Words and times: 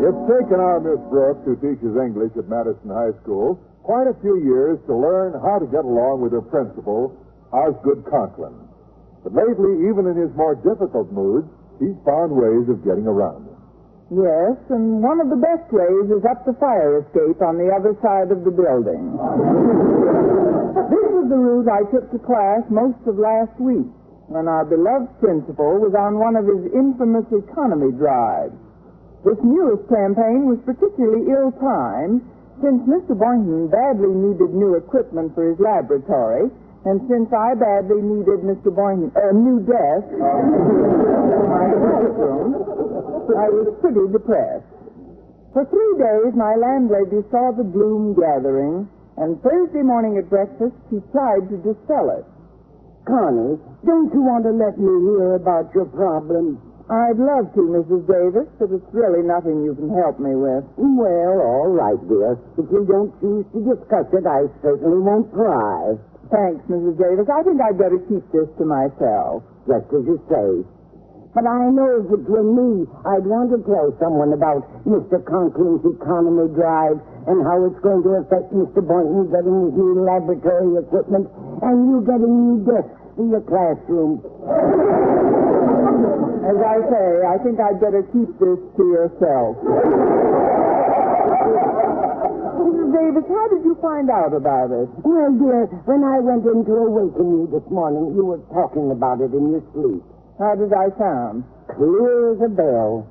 It's 0.00 0.22
taken 0.32 0.56
our 0.56 0.80
Miss 0.80 0.96
Brooks, 1.12 1.44
who 1.44 1.60
teaches 1.60 1.92
English 1.92 2.32
at 2.40 2.48
Madison 2.48 2.88
High 2.88 3.12
School, 3.20 3.60
quite 3.84 4.08
a 4.08 4.16
few 4.24 4.40
years 4.40 4.80
to 4.88 4.96
learn 4.96 5.36
how 5.44 5.60
to 5.60 5.68
get 5.68 5.84
along 5.84 6.24
with 6.24 6.32
her 6.32 6.40
principal, 6.40 7.12
Osgood 7.52 8.08
Conklin. 8.08 8.56
But 9.20 9.36
lately, 9.36 9.84
even 9.92 10.08
in 10.08 10.16
his 10.16 10.32
more 10.32 10.56
difficult 10.56 11.12
moods, 11.12 11.52
he's 11.76 11.92
found 12.08 12.32
ways 12.32 12.64
of 12.72 12.80
getting 12.80 13.04
around 13.04 13.44
him. 13.44 13.60
Yes, 14.24 14.56
and 14.72 15.04
one 15.04 15.20
of 15.20 15.28
the 15.28 15.36
best 15.36 15.68
ways 15.68 16.08
is 16.08 16.24
up 16.24 16.48
the 16.48 16.56
fire 16.56 17.04
escape 17.04 17.44
on 17.44 17.60
the 17.60 17.68
other 17.68 17.92
side 18.00 18.32
of 18.32 18.40
the 18.48 18.50
building. 18.50 19.04
this 20.96 21.06
was 21.12 21.28
the 21.28 21.36
route 21.36 21.68
I 21.68 21.84
took 21.92 22.08
to 22.08 22.18
class 22.24 22.64
most 22.72 23.04
of 23.04 23.20
last 23.20 23.52
week 23.60 23.86
when 24.32 24.48
our 24.48 24.64
beloved 24.64 25.12
principal 25.20 25.76
was 25.76 25.92
on 25.92 26.16
one 26.16 26.40
of 26.40 26.48
his 26.48 26.72
infamous 26.72 27.28
economy 27.30 27.92
drives. 27.92 28.56
This 29.24 29.36
newest 29.44 29.84
campaign 29.88 30.48
was 30.48 30.58
particularly 30.64 31.28
ill-timed 31.28 32.24
since 32.64 32.80
Mr. 32.88 33.12
Boynton 33.12 33.68
badly 33.68 34.08
needed 34.08 34.54
new 34.54 34.76
equipment 34.76 35.34
for 35.34 35.44
his 35.48 35.60
laboratory, 35.60 36.48
and 36.84 37.00
since 37.08 37.28
I 37.32 37.52
badly 37.54 38.00
needed 38.00 38.40
Mr. 38.40 38.72
Boynton 38.72 39.12
a 39.16 39.32
new 39.32 39.60
desk 39.60 40.08
for 40.16 41.44
my 41.52 41.68
classroom, 41.68 42.48
I 43.36 43.48
was 43.52 43.76
pretty 43.80 44.08
depressed. 44.12 44.64
For 45.52 45.64
three 45.68 45.94
days, 45.98 46.32
my 46.32 46.54
landlady 46.56 47.20
saw 47.30 47.52
the 47.52 47.64
gloom 47.64 48.14
gathering, 48.14 48.88
and 49.16 49.36
Thursday 49.42 49.82
morning 49.82 50.16
at 50.16 50.30
breakfast, 50.30 50.72
she 50.88 51.00
tried 51.12 51.48
to 51.50 51.56
dispel 51.60 52.08
it. 52.16 52.24
Connie, 53.04 53.58
don't 53.84 54.12
you 54.14 54.22
want 54.22 54.44
to 54.44 54.52
let 54.52 54.78
me 54.78 54.92
hear 55.12 55.34
about 55.34 55.74
your 55.74 55.86
problem? 55.86 56.69
I'd 56.90 57.22
love 57.22 57.54
to, 57.54 57.62
Mrs. 57.70 58.02
Davis, 58.10 58.50
but 58.58 58.74
it's 58.74 58.90
really 58.90 59.22
nothing 59.22 59.62
you 59.62 59.78
can 59.78 59.94
help 59.94 60.18
me 60.18 60.34
with. 60.34 60.66
Well, 60.74 61.38
all 61.38 61.70
right, 61.70 62.00
dear. 62.10 62.34
If 62.58 62.66
you 62.66 62.82
don't 62.82 63.14
choose 63.22 63.46
to 63.54 63.62
discuss 63.62 64.10
it, 64.10 64.26
I 64.26 64.50
certainly 64.58 64.98
won't 64.98 65.30
pry. 65.30 65.94
Thanks, 66.34 66.66
Mrs. 66.66 66.98
Davis. 66.98 67.30
I 67.30 67.46
think 67.46 67.62
I'd 67.62 67.78
better 67.78 68.02
keep 68.10 68.26
this 68.34 68.50
to 68.58 68.64
myself. 68.66 69.46
Just 69.70 69.86
as 69.94 70.02
you 70.02 70.18
say. 70.26 70.66
But 71.30 71.46
I 71.46 71.70
know 71.70 72.02
if 72.02 72.10
it 72.10 72.26
were 72.26 72.42
me, 72.42 72.82
I'd 73.06 73.22
want 73.22 73.54
to 73.54 73.62
tell 73.62 73.94
someone 74.02 74.34
about 74.34 74.66
Mr. 74.82 75.22
Conklin's 75.22 75.86
economy 75.86 76.50
drive 76.58 76.98
and 77.30 77.46
how 77.46 77.70
it's 77.70 77.78
going 77.86 78.02
to 78.02 78.18
affect 78.18 78.50
Mr. 78.50 78.82
Boynton 78.82 79.30
getting 79.30 79.70
his 79.70 79.74
new 79.78 80.02
laboratory 80.02 80.82
equipment 80.82 81.30
and 81.62 81.76
you 81.86 82.02
getting 82.02 82.34
new 82.34 82.58
desks 82.66 82.98
for 83.14 83.26
your 83.30 83.46
classroom. 83.46 85.38
As 86.50 86.58
I 86.58 86.82
say, 86.82 87.08
I 87.30 87.38
think 87.46 87.62
I'd 87.62 87.78
better 87.78 88.02
keep 88.10 88.26
this 88.42 88.58
to 88.58 88.84
yourself. 88.90 89.54
Mrs. 92.58 92.90
Davis, 92.90 93.26
how 93.30 93.46
did 93.54 93.62
you 93.62 93.78
find 93.78 94.10
out 94.10 94.34
about 94.34 94.74
it? 94.74 94.90
Well, 95.06 95.30
dear, 95.38 95.70
when 95.86 96.02
I 96.02 96.18
went 96.18 96.42
in 96.42 96.66
to 96.66 96.74
awaken 96.74 97.30
you 97.38 97.46
this 97.54 97.62
morning, 97.70 98.18
you 98.18 98.24
were 98.26 98.42
talking 98.50 98.90
about 98.90 99.20
it 99.22 99.30
in 99.30 99.54
your 99.54 99.62
sleep. 99.70 100.02
How 100.42 100.58
did 100.58 100.74
I 100.74 100.90
sound? 100.98 101.44
Clear 101.70 102.34
as 102.34 102.42
a 102.42 102.50
bell. 102.50 103.06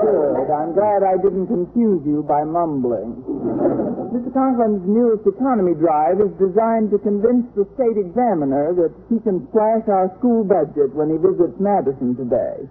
Good. 0.00 0.48
I'm 0.56 0.72
glad 0.72 1.04
I 1.04 1.20
didn't 1.20 1.52
confuse 1.52 2.00
you 2.08 2.24
by 2.24 2.44
mumbling. 2.48 3.81
Mr. 4.12 4.28
Conklin's 4.28 4.84
newest 4.84 5.24
economy 5.24 5.72
drive 5.72 6.20
is 6.20 6.28
designed 6.36 6.92
to 6.92 7.00
convince 7.00 7.48
the 7.56 7.64
state 7.80 7.96
examiner 7.96 8.76
that 8.76 8.92
he 9.08 9.16
can 9.24 9.48
slash 9.56 9.88
our 9.88 10.12
school 10.20 10.44
budget 10.44 10.92
when 10.92 11.08
he 11.08 11.16
visits 11.16 11.56
Madison 11.56 12.12
today. 12.20 12.68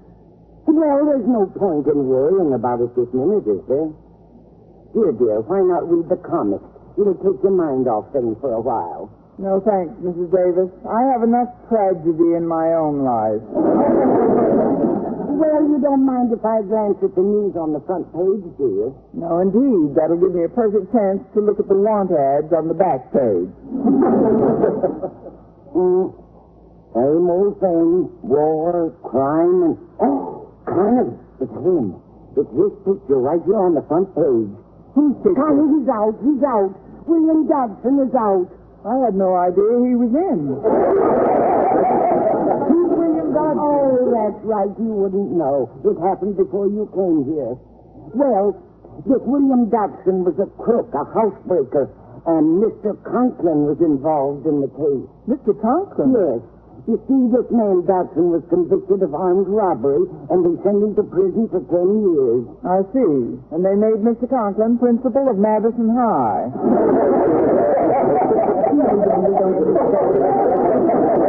Well, 0.70 1.02
there's 1.02 1.25
no 1.25 1.50
point 1.58 1.89
in 1.89 2.06
worrying 2.06 2.53
about 2.53 2.86
it 2.86 2.94
this 2.94 3.09
minute, 3.09 3.50
is 3.50 3.66
there? 3.66 3.89
Dear, 4.94 5.11
dear, 5.17 5.42
why 5.50 5.66
not 5.66 5.89
read 5.89 6.14
the 6.14 6.22
comics? 6.22 6.70
It'll 7.02 7.17
take 7.17 7.42
your 7.42 7.58
mind 7.58 7.89
off 7.89 8.14
things 8.14 8.37
for 8.37 8.54
a 8.54 8.61
while. 8.61 9.10
No, 9.42 9.58
thanks, 9.66 9.98
Mrs. 9.98 10.30
Davis. 10.30 10.70
I 10.86 11.02
have 11.10 11.26
enough 11.26 11.49
tragedy 11.73 12.37
in 12.37 12.45
my 12.45 12.77
own 12.77 13.02
life. 13.02 13.42
Well, 15.42 15.66
you 15.66 15.82
don't 15.82 16.06
mind 16.06 16.30
if 16.30 16.46
I 16.46 16.62
glance 16.62 17.02
at 17.02 17.18
the 17.18 17.26
news 17.26 17.58
on 17.58 17.74
the 17.74 17.82
front 17.90 18.06
page, 18.14 18.46
do 18.62 18.68
you? 18.70 18.94
No, 19.18 19.42
indeed. 19.42 19.98
That'll 19.98 20.22
give 20.22 20.38
me 20.38 20.46
a 20.46 20.54
perfect 20.54 20.94
chance 20.94 21.26
to 21.34 21.42
look 21.42 21.58
at 21.58 21.66
the 21.66 21.74
want 21.82 22.14
ads 22.14 22.54
on 22.54 22.70
the 22.70 22.78
back 22.78 23.10
page. 23.10 23.50
Mm. 25.72 26.12
Same 26.92 27.30
old 27.32 27.56
thing. 27.64 28.12
War, 28.28 28.92
crime, 29.08 29.64
and... 29.72 29.78
Oh, 30.04 30.52
Connie, 30.68 31.16
it's 31.40 31.48
him. 31.64 31.96
It's 32.36 32.52
his 32.52 32.76
picture 32.84 33.23
right 33.23 33.40
here 33.48 33.56
on 33.56 33.72
the 33.80 33.82
front 33.88 34.12
page. 34.12 34.52
Who's 35.00 35.16
picture? 35.23 35.40
Connie, 35.40 35.80
he's 35.80 35.88
out. 35.88 36.20
He's 36.20 36.44
out. 36.44 36.76
William 37.08 37.48
Dodson 37.48 38.04
is 38.04 38.12
out. 38.20 38.52
I 38.84 39.00
had 39.08 39.16
no 39.16 39.32
idea 39.40 39.80
he 39.80 39.96
was 39.96 40.12
in. 40.12 40.60
Who's 42.68 42.92
William 42.92 43.32
Dodson? 43.32 43.64
Oh, 43.64 44.11
that's 44.21 44.45
right. 44.45 44.70
You 44.77 44.93
wouldn't 44.93 45.33
know. 45.33 45.65
It 45.82 45.98
happened 45.98 46.37
before 46.37 46.70
you 46.70 46.86
came 46.93 47.26
here. 47.26 47.58
Well, 48.14 48.54
this 49.09 49.21
William 49.26 49.70
Dodson 49.73 50.21
was 50.21 50.37
a 50.37 50.45
crook, 50.61 50.93
a 50.93 51.02
housebreaker, 51.09 51.89
and 52.30 52.61
Mr. 52.61 52.93
Conklin 53.02 53.65
was 53.65 53.81
involved 53.81 54.45
in 54.45 54.61
the 54.61 54.70
case. 54.77 55.10
Mr. 55.26 55.58
Conklin? 55.58 56.14
Yes. 56.14 56.42
You 56.89 56.98
see, 57.05 57.30
this 57.30 57.45
man 57.54 57.86
Dodson 57.86 58.33
was 58.33 58.42
convicted 58.49 59.02
of 59.02 59.14
armed 59.14 59.48
robbery, 59.49 60.05
and 60.30 60.45
they 60.45 60.54
sent 60.61 60.81
him 60.81 60.93
to 60.98 61.04
prison 61.10 61.49
for 61.49 61.61
ten 61.70 61.89
years. 62.02 62.45
I 62.65 62.81
see. 62.93 63.37
And 63.54 63.61
they 63.65 63.77
made 63.77 64.02
Mr. 64.02 64.30
Conklin 64.30 64.77
principal 64.77 65.30
of 65.30 65.37
Madison 65.37 65.93
High. 65.93 66.49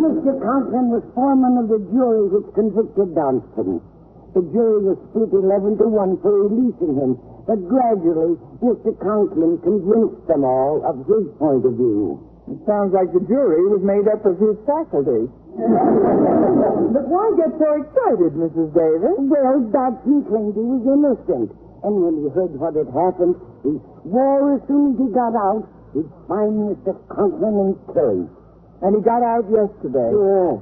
Mr. 0.00 0.32
Conklin 0.40 0.88
was 0.88 1.04
foreman 1.12 1.60
of 1.60 1.68
the 1.68 1.76
jury 1.92 2.24
which 2.32 2.48
convicted 2.56 3.12
Dodson. 3.12 3.84
The 4.32 4.40
jury 4.48 4.80
was 4.88 4.96
split 5.12 5.28
11 5.28 5.76
to 5.76 5.86
1 5.92 6.24
for 6.24 6.48
releasing 6.48 6.96
him, 6.96 7.20
but 7.44 7.60
gradually 7.68 8.40
Mr. 8.64 8.96
Conklin 8.96 9.60
convinced 9.60 10.24
them 10.24 10.40
all 10.48 10.80
of 10.88 11.04
his 11.04 11.28
point 11.36 11.68
of 11.68 11.76
view. 11.76 12.16
It 12.48 12.64
sounds 12.64 12.96
like 12.96 13.12
the 13.12 13.20
jury 13.28 13.60
was 13.68 13.84
made 13.84 14.08
up 14.08 14.24
of 14.24 14.40
his 14.40 14.56
faculty. 14.64 15.28
but 16.96 17.04
why 17.04 17.24
get 17.36 17.52
so 17.60 17.68
excited, 17.84 18.32
Mrs. 18.40 18.72
Davis? 18.72 19.20
Well, 19.20 19.68
Dodson 19.68 20.24
claimed 20.24 20.56
he 20.56 20.64
was 20.64 20.84
innocent, 20.88 21.52
and 21.84 21.92
when 22.00 22.24
he 22.24 22.26
heard 22.32 22.56
what 22.56 22.72
had 22.72 22.88
happened, 22.88 23.36
he 23.68 23.76
swore 24.08 24.56
as 24.56 24.64
soon 24.64 24.96
as 24.96 24.96
he 24.96 25.08
got 25.12 25.36
out 25.36 25.68
he'd 25.92 26.08
find 26.24 26.72
Mr. 26.72 26.96
Conklin 27.12 27.54
and 27.60 27.74
kill 27.92 28.10
him. 28.24 28.39
And 28.82 28.96
he 28.96 29.00
got 29.02 29.22
out 29.22 29.44
yesterday. 29.50 30.10
Yeah. 30.12 30.56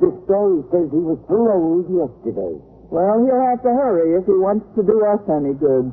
The 0.00 0.10
story 0.26 0.60
says 0.74 0.90
he 0.92 1.00
was 1.00 1.18
paroled 1.30 1.88
yesterday. 1.88 2.58
Well, 2.92 3.24
he'll 3.24 3.40
have 3.48 3.62
to 3.64 3.72
hurry 3.72 4.18
if 4.20 4.26
he 4.28 4.36
wants 4.36 4.66
to 4.76 4.82
do 4.84 5.00
us 5.08 5.22
any 5.30 5.56
good. 5.56 5.88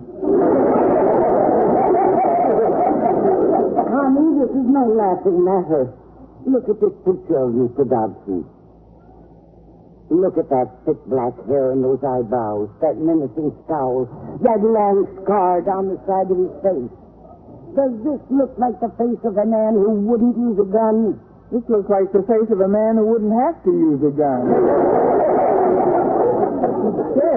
Connie, 3.88 4.34
this 4.44 4.52
is 4.52 4.68
no 4.68 4.84
laughing 4.92 5.40
matter. 5.40 5.94
Look 6.46 6.68
at 6.68 6.80
this 6.84 6.96
picture 7.08 7.40
of 7.48 7.56
Mr. 7.56 7.88
Dodson. 7.88 8.44
Look 10.10 10.42
at 10.42 10.50
that 10.50 10.68
thick 10.84 10.98
black 11.06 11.38
hair 11.46 11.72
and 11.72 11.84
those 11.86 12.02
eyebrows, 12.02 12.68
that 12.82 12.98
menacing 12.98 13.54
scowl, 13.64 14.10
that 14.42 14.60
long 14.60 15.06
scar 15.22 15.62
down 15.62 15.88
the 15.88 16.02
side 16.10 16.28
of 16.34 16.38
his 16.38 16.54
face. 16.66 16.94
Does 17.78 17.94
this 18.02 18.22
look 18.34 18.58
like 18.58 18.76
the 18.82 18.90
face 18.98 19.22
of 19.22 19.38
a 19.38 19.46
man 19.46 19.78
who 19.78 20.02
wouldn't 20.10 20.34
use 20.36 20.58
a 20.58 20.66
gun? 20.66 21.22
This 21.52 21.64
looks 21.68 21.90
like 21.90 22.12
the 22.14 22.22
face 22.30 22.50
of 22.54 22.62
a 22.62 22.68
man 22.70 22.98
who 22.98 23.06
wouldn't 23.10 23.34
have 23.34 23.58
to 23.66 23.72
use 23.74 24.02
a 24.06 24.14
gun. 24.14 24.46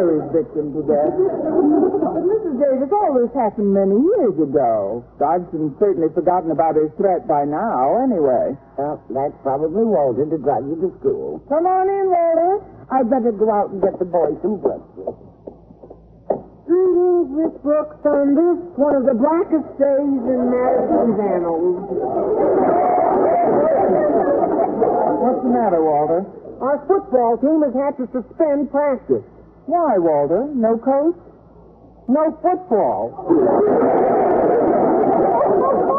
His 0.02 0.24
victim 0.34 0.74
to 0.74 0.82
death. 0.82 1.14
But 1.14 2.24
Mrs. 2.26 2.58
Davis, 2.58 2.90
all 2.90 3.14
this 3.14 3.30
happened 3.38 3.70
many 3.70 3.94
years 3.94 4.34
ago. 4.34 5.04
Dodson's 5.16 5.78
certainly 5.78 6.10
forgotten 6.10 6.50
about 6.50 6.74
his 6.74 6.90
threat 6.98 7.28
by 7.30 7.46
now, 7.46 8.02
anyway. 8.02 8.58
Well, 8.76 8.98
that's 9.08 9.36
probably 9.46 9.86
Walter 9.86 10.26
to 10.26 10.38
drive 10.42 10.66
you 10.66 10.76
to 10.82 10.90
school. 10.98 11.38
Come 11.48 11.70
on 11.70 11.86
in, 11.86 12.10
Walter. 12.10 12.66
I'd 12.90 13.08
better 13.08 13.30
go 13.30 13.46
out 13.54 13.70
and 13.70 13.80
get 13.80 13.94
the 14.02 14.04
boys 14.10 14.34
some 14.42 14.58
breakfast. 14.58 15.16
Greetings, 16.66 17.28
Miss 17.38 17.54
Brooks, 17.62 18.02
on 18.02 18.34
this, 18.34 18.58
one 18.74 18.96
of 18.98 19.04
the 19.06 19.14
blackest 19.14 19.70
days 19.78 20.22
in 20.28 20.40
Madison's 20.50 21.18
annals. 21.20 23.11
What's 25.22 25.42
the 25.42 25.50
matter, 25.52 25.82
Walter? 25.82 26.24
Our 26.62 26.78
football 26.86 27.38
team 27.38 27.62
has 27.66 27.74
had 27.74 27.96
to 27.98 28.06
suspend 28.14 28.70
practice. 28.70 29.24
Why, 29.66 29.98
Walter? 29.98 30.46
No 30.54 30.78
coach? 30.78 31.16
No 32.08 32.30
football. 32.42 33.14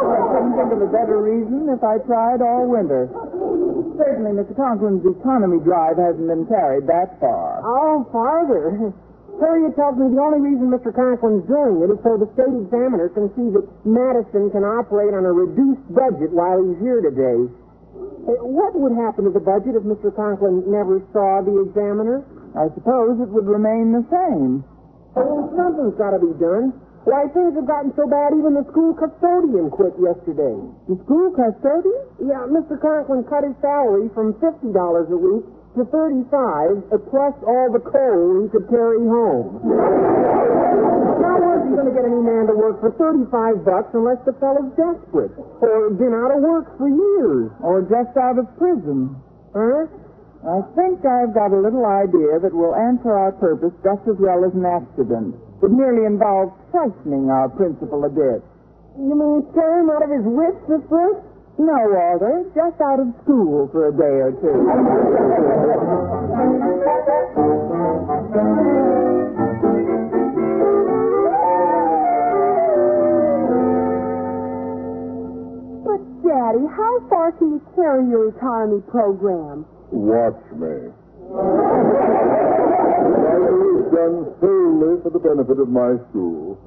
I 0.03 0.19
couldn't 0.33 0.55
think 0.55 0.71
of 0.73 0.81
a 0.81 0.91
better 0.91 1.21
reason 1.21 1.69
if 1.71 1.83
I 1.83 1.97
tried 2.05 2.41
all 2.41 2.67
winter. 2.67 3.07
Certainly, 3.97 4.31
Mr. 4.39 4.55
Conklin's 4.55 5.05
economy 5.05 5.59
drive 5.63 5.97
hasn't 5.97 6.27
been 6.27 6.45
carried 6.47 6.87
that 6.87 7.19
far. 7.19 7.61
Oh, 7.63 8.03
farther. 8.11 8.91
Harriet 9.41 9.73
tells 9.75 9.97
me 9.97 10.09
the 10.13 10.21
only 10.21 10.41
reason 10.45 10.69
Mr. 10.69 10.93
Conklin's 10.93 11.45
doing 11.49 11.81
it 11.83 11.89
is 11.89 11.99
so 12.05 12.17
the 12.21 12.29
state 12.37 12.53
examiner 12.53 13.09
can 13.11 13.27
see 13.33 13.47
that 13.53 13.65
Madison 13.85 14.49
can 14.53 14.63
operate 14.63 15.13
on 15.13 15.25
a 15.25 15.33
reduced 15.33 15.83
budget 15.89 16.31
while 16.31 16.61
he's 16.61 16.79
here 16.79 17.01
today. 17.01 17.49
Uh, 18.29 18.45
What 18.45 18.77
would 18.77 18.93
happen 18.95 19.25
to 19.25 19.33
the 19.33 19.43
budget 19.43 19.75
if 19.75 19.83
Mr. 19.83 20.13
Conklin 20.15 20.63
never 20.69 21.01
saw 21.11 21.41
the 21.43 21.65
examiner? 21.65 22.23
I 22.53 22.69
suppose 22.77 23.17
it 23.19 23.29
would 23.33 23.49
remain 23.49 23.91
the 23.91 24.05
same. 24.13 24.63
Well, 25.17 25.49
something's 25.57 25.97
got 25.97 26.13
to 26.13 26.21
be 26.21 26.33
done. 26.37 26.73
Why, 27.03 27.27
things 27.35 27.51
have 27.59 27.67
gotten 27.67 27.91
so 27.99 28.07
bad 28.07 28.31
even 28.31 28.55
the 28.55 28.63
school 28.71 28.95
custodian 28.95 29.67
quit 29.75 29.91
yesterday. 29.99 30.55
The 30.87 30.95
school 31.03 31.35
custodian? 31.35 31.99
Yeah, 32.23 32.47
Mr. 32.47 32.79
Conklin 32.79 33.27
cut 33.27 33.43
his 33.43 33.57
salary 33.59 34.07
from 34.15 34.39
$50 34.39 34.71
a 34.71 35.17
week 35.19 35.43
to 35.75 35.85
35 35.89 36.29
uh, 36.93 37.01
plus 37.09 37.33
all 37.45 37.67
the 37.73 37.81
coal 37.81 38.45
he 38.45 38.47
could 38.53 38.69
carry 38.69 39.01
home. 39.01 39.57
How 41.17 41.37
was 41.41 41.59
he 41.65 41.71
going 41.73 41.89
to 41.89 41.95
get 41.95 42.05
any 42.05 42.21
man 42.21 42.45
to 42.49 42.55
work 42.55 42.77
for 42.77 42.93
35 42.93 43.65
bucks 43.65 43.89
unless 43.97 44.21
the 44.25 44.37
fellow's 44.37 44.69
desperate 44.77 45.33
or 45.65 45.89
been 45.97 46.13
out 46.13 46.29
of 46.29 46.45
work 46.45 46.77
for 46.77 46.85
years? 46.85 47.49
Or 47.65 47.81
just 47.81 48.13
out 48.21 48.37
of 48.37 48.45
prison? 48.61 49.17
Huh? 49.57 49.89
I 50.43 50.59
think 50.75 51.01
I've 51.07 51.33
got 51.33 51.55
a 51.55 51.59
little 51.59 51.87
idea 51.87 52.37
that 52.37 52.51
will 52.51 52.75
answer 52.75 53.15
our 53.15 53.31
purpose 53.39 53.71
just 53.81 54.03
as 54.05 54.19
well 54.19 54.43
as 54.43 54.51
an 54.53 54.67
accident. 54.67 55.39
It 55.63 55.71
merely 55.71 56.05
involves 56.05 56.51
frightening 56.69 57.31
our 57.31 57.47
principal 57.49 58.03
a 58.03 58.11
bit. 58.11 58.43
You 58.99 59.15
mean 59.15 59.47
scare 59.55 59.79
him 59.79 59.89
out 59.89 60.03
of 60.03 60.11
his 60.11 60.27
wits, 60.27 60.59
Miss 60.67 60.83
Brooks? 60.91 61.32
No, 61.57 61.77
Walter, 61.87 62.43
just 62.55 62.81
out 62.81 62.99
of 62.99 63.07
school 63.23 63.69
for 63.71 63.87
a 63.87 63.91
day 63.91 64.03
or 64.03 64.31
two. 64.41 65.63
But, 75.83 75.99
Daddy, 76.23 76.65
how 76.75 76.93
far 77.09 77.31
can 77.33 77.51
you 77.53 77.61
carry 77.75 78.07
your 78.09 78.29
economy 78.29 78.81
program? 78.89 79.65
Watch 79.91 80.39
me. 80.55 80.91
Was 83.73 83.91
done 83.91 84.25
solely 84.39 85.01
for 85.03 85.09
the 85.11 85.19
benefit 85.19 85.59
of 85.59 85.69
my 85.69 85.97
school. 86.09 86.57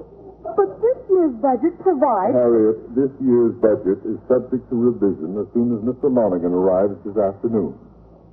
But 0.56 0.80
this 0.80 0.98
year's 1.12 1.36
budget 1.44 1.76
provides. 1.84 2.32
Harriet, 2.32 2.96
this 2.96 3.12
year's 3.20 3.52
budget 3.60 4.00
is 4.08 4.16
subject 4.26 4.64
to 4.72 4.74
revision 4.74 5.36
as 5.36 5.46
soon 5.52 5.76
as 5.76 5.84
Mr. 5.84 6.08
Lonergan 6.08 6.52
arrives 6.56 6.96
this 7.04 7.16
afternoon. 7.16 7.76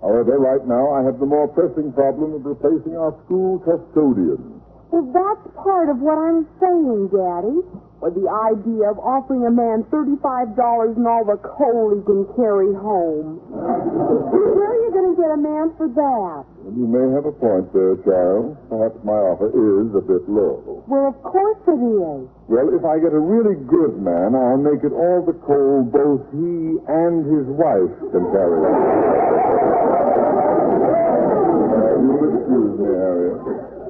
However, 0.02 0.40
right 0.40 0.64
now 0.68 0.96
I 0.96 1.04
have 1.04 1.20
the 1.20 1.28
more 1.28 1.48
pressing 1.48 1.92
problem 1.92 2.34
of 2.34 2.46
replacing 2.46 2.96
our 2.96 3.12
school 3.26 3.60
custodian. 3.60 4.64
Well, 4.92 5.08
that's 5.12 5.48
part 5.64 5.90
of 5.90 6.00
what 6.00 6.16
I'm 6.16 6.48
saying, 6.60 7.12
Daddy. 7.12 7.60
The 8.04 8.28
idea 8.28 8.92
of 8.92 9.00
offering 9.00 9.48
a 9.48 9.52
man 9.52 9.88
$35 9.88 10.20
and 11.00 11.08
all 11.08 11.24
the 11.24 11.40
coal 11.40 11.96
he 11.96 12.04
can 12.04 12.28
carry 12.36 12.76
home. 12.76 13.40
Where 13.48 14.68
are 14.70 14.80
you 14.84 14.92
going 14.92 15.16
to 15.16 15.18
get 15.18 15.32
a 15.32 15.40
man 15.40 15.72
for 15.80 15.88
that? 15.88 16.44
You 16.68 16.84
may 16.84 17.08
have 17.16 17.24
a 17.24 17.32
point 17.32 17.72
there, 17.72 17.96
child. 18.04 18.60
Perhaps 18.68 19.00
my 19.08 19.16
offer 19.16 19.48
is 19.56 19.96
a 19.96 20.04
bit 20.04 20.28
low. 20.28 20.84
Well, 20.84 21.16
of 21.16 21.18
course 21.24 21.64
it 21.64 21.80
is. 21.80 22.28
Well, 22.52 22.68
if 22.76 22.84
I 22.84 23.00
get 23.00 23.16
a 23.16 23.24
really 23.24 23.56
good 23.72 23.96
man, 24.04 24.36
I'll 24.36 24.60
make 24.60 24.84
it 24.84 24.92
all 24.92 25.24
the 25.24 25.40
coal 25.48 25.88
both 25.88 26.28
he 26.36 26.76
and 26.84 27.24
his 27.24 27.48
wife 27.56 27.94
can 28.12 28.24
carry. 28.36 28.60
Uh, 30.68 32.04
you'll 32.04 32.36
excuse 32.36 32.74
me, 32.84 32.88
Harriet. 33.00 33.40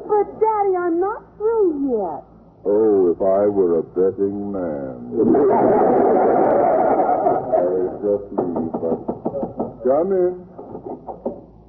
But, 0.05 0.27
Daddy, 0.37 0.73
I'm 0.77 1.01
not 1.01 1.25
through 1.41 1.81
yet. 1.97 2.32
Oh, 2.65 3.11
if 3.11 3.19
I 3.19 3.43
were 3.51 3.79
a 3.79 3.83
betting 3.83 4.53
man. 4.55 5.19
Harriet, 7.59 7.99
just 7.99 8.23
leave, 8.39 8.71
but 8.79 9.03
come 9.83 10.15
in. 10.15 10.47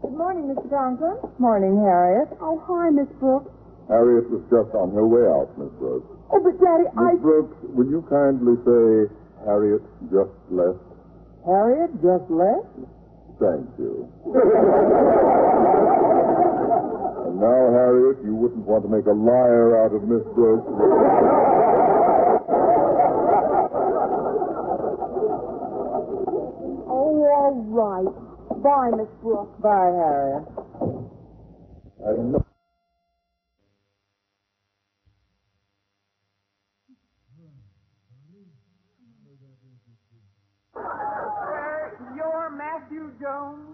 Good 0.03 0.15
morning, 0.15 0.55
Mr. 0.55 0.71
Conklin. 0.71 1.19
Morning, 1.39 1.83
Harriet. 1.83 2.29
Oh, 2.41 2.63
hi, 2.63 2.91
Miss 2.91 3.09
Brooks. 3.19 3.51
Harriet 3.89 4.31
was 4.31 4.43
just 4.47 4.73
on 4.75 4.93
her 4.95 5.05
way 5.07 5.27
out, 5.27 5.51
Miss 5.59 5.69
Brooks. 5.83 6.07
Oh, 6.31 6.39
but, 6.39 6.55
Daddy, 6.63 6.87
I... 6.97 7.13
Miss 7.15 7.23
Brooks, 7.23 7.57
will 7.75 7.91
you 7.91 8.03
kindly 8.09 8.55
say 8.63 9.11
Harriet 9.45 9.83
just 10.15 10.31
left? 10.55 10.79
Harriet 11.45 11.91
just 12.01 12.31
left? 12.31 12.71
Thank 13.43 13.67
you. 13.83 14.07
and 17.35 17.41
now, 17.41 17.73
Harriet, 17.75 18.19
you 18.25 18.35
wouldn't 18.35 18.65
want 18.65 18.85
to 18.85 18.89
make 18.89 19.07
a 19.07 19.11
liar 19.11 19.85
out 19.85 19.93
of 19.93 20.03
Miss 20.07 20.23
Brooks. 20.35 20.67
Oh, 26.87 27.27
all 27.35 27.55
right. 27.75 28.63
Bye, 28.63 28.91
Miss 28.97 29.11
Brooks. 29.21 29.61
Bye, 29.61 29.91
Harriet. 29.99 30.45
I 32.07 32.23
know. 32.23 32.45
You're 42.17 42.51
Matthew 42.51 43.11
Jones? 43.21 43.74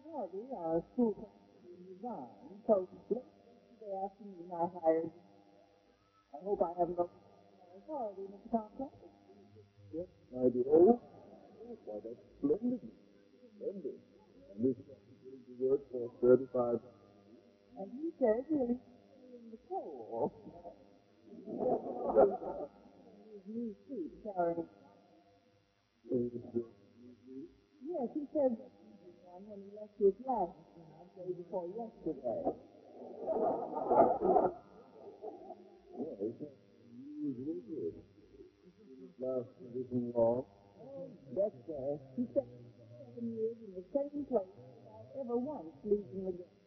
Harvey, 0.11 0.45
our 0.55 0.83
school 0.93 1.13
principal, 1.15 1.71
resigned, 1.87 2.59
so 2.67 2.87
yesterday 3.09 3.95
afternoon 4.03 4.51
I 4.51 4.67
hired. 4.83 5.11
I 6.35 6.37
hope 6.43 6.59
I 6.61 6.73
have 6.79 6.89
no 6.97 7.07
authority, 7.77 8.23
Mr. 8.27 8.51
Thompson. 8.51 8.89
Yes, 9.93 10.07
my 10.33 10.49
dear. 10.49 10.63
Oh, 10.67 10.99
why, 11.85 11.99
that's 12.03 12.15
splendid. 12.39 12.81
Splendid. 13.55 13.99
And 14.55 14.65
this 14.65 14.75
is 14.77 14.85
going 15.23 15.43
to 15.47 15.53
work 15.63 15.81
for 15.91 16.11
35 16.21 16.79
And 17.79 17.91
he 17.95 18.11
says 18.19 18.43
he'll 18.49 18.67
be 18.67 18.75
in 19.35 19.43
the 19.51 19.57
coal. 19.69 20.31
Yes, 27.81 28.09
he 28.13 28.23
said 28.33 28.57
he 29.41 29.49
one 29.49 29.57
when 29.57 29.65
he 29.65 29.71
left 29.75 29.97
his 29.97 30.13
last 30.25 30.53
job 30.77 31.05
day 31.17 31.33
before 31.33 31.67
yesterday. 31.73 32.53
last 39.19 39.45
position 39.61 40.11
long. 40.15 40.43
Yes, 41.35 41.51
sir. 41.67 41.99
He 42.17 42.25
spent 42.31 42.47
seven 43.13 43.33
years 43.37 43.55
in 43.65 43.71
the 43.77 43.83
same 43.93 44.25
place 44.25 44.49
without 44.57 45.05
ever 45.21 45.37
once 45.37 45.69
leaving 45.85 46.25
the 46.25 46.31
game. 46.31 46.57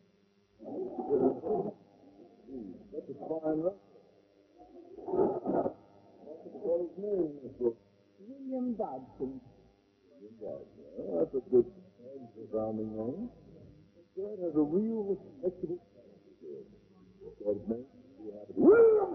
That's 2.93 3.11
a 3.11 3.15
fine 3.27 3.59
record. 3.59 3.91
What 6.63 6.81
is 6.81 6.91
his 6.95 7.05
name, 7.05 7.33
Miss 7.43 7.53
Brooks? 7.59 7.77
William 8.23 8.75
Dodson. 8.77 9.41
Well, 10.41 10.61
oh, 10.99 11.19
that's 11.19 11.35
a 11.35 11.51
good 11.51 11.67
sounding 12.55 12.95
name. 12.95 13.29
That 14.17 14.39
has 14.47 14.55
a 14.55 14.63
real 14.63 15.19
respectable 15.19 15.83
it 17.43 17.87
to 18.19 18.31
have 18.31 18.47
it. 18.49 18.55
William! 18.55 19.11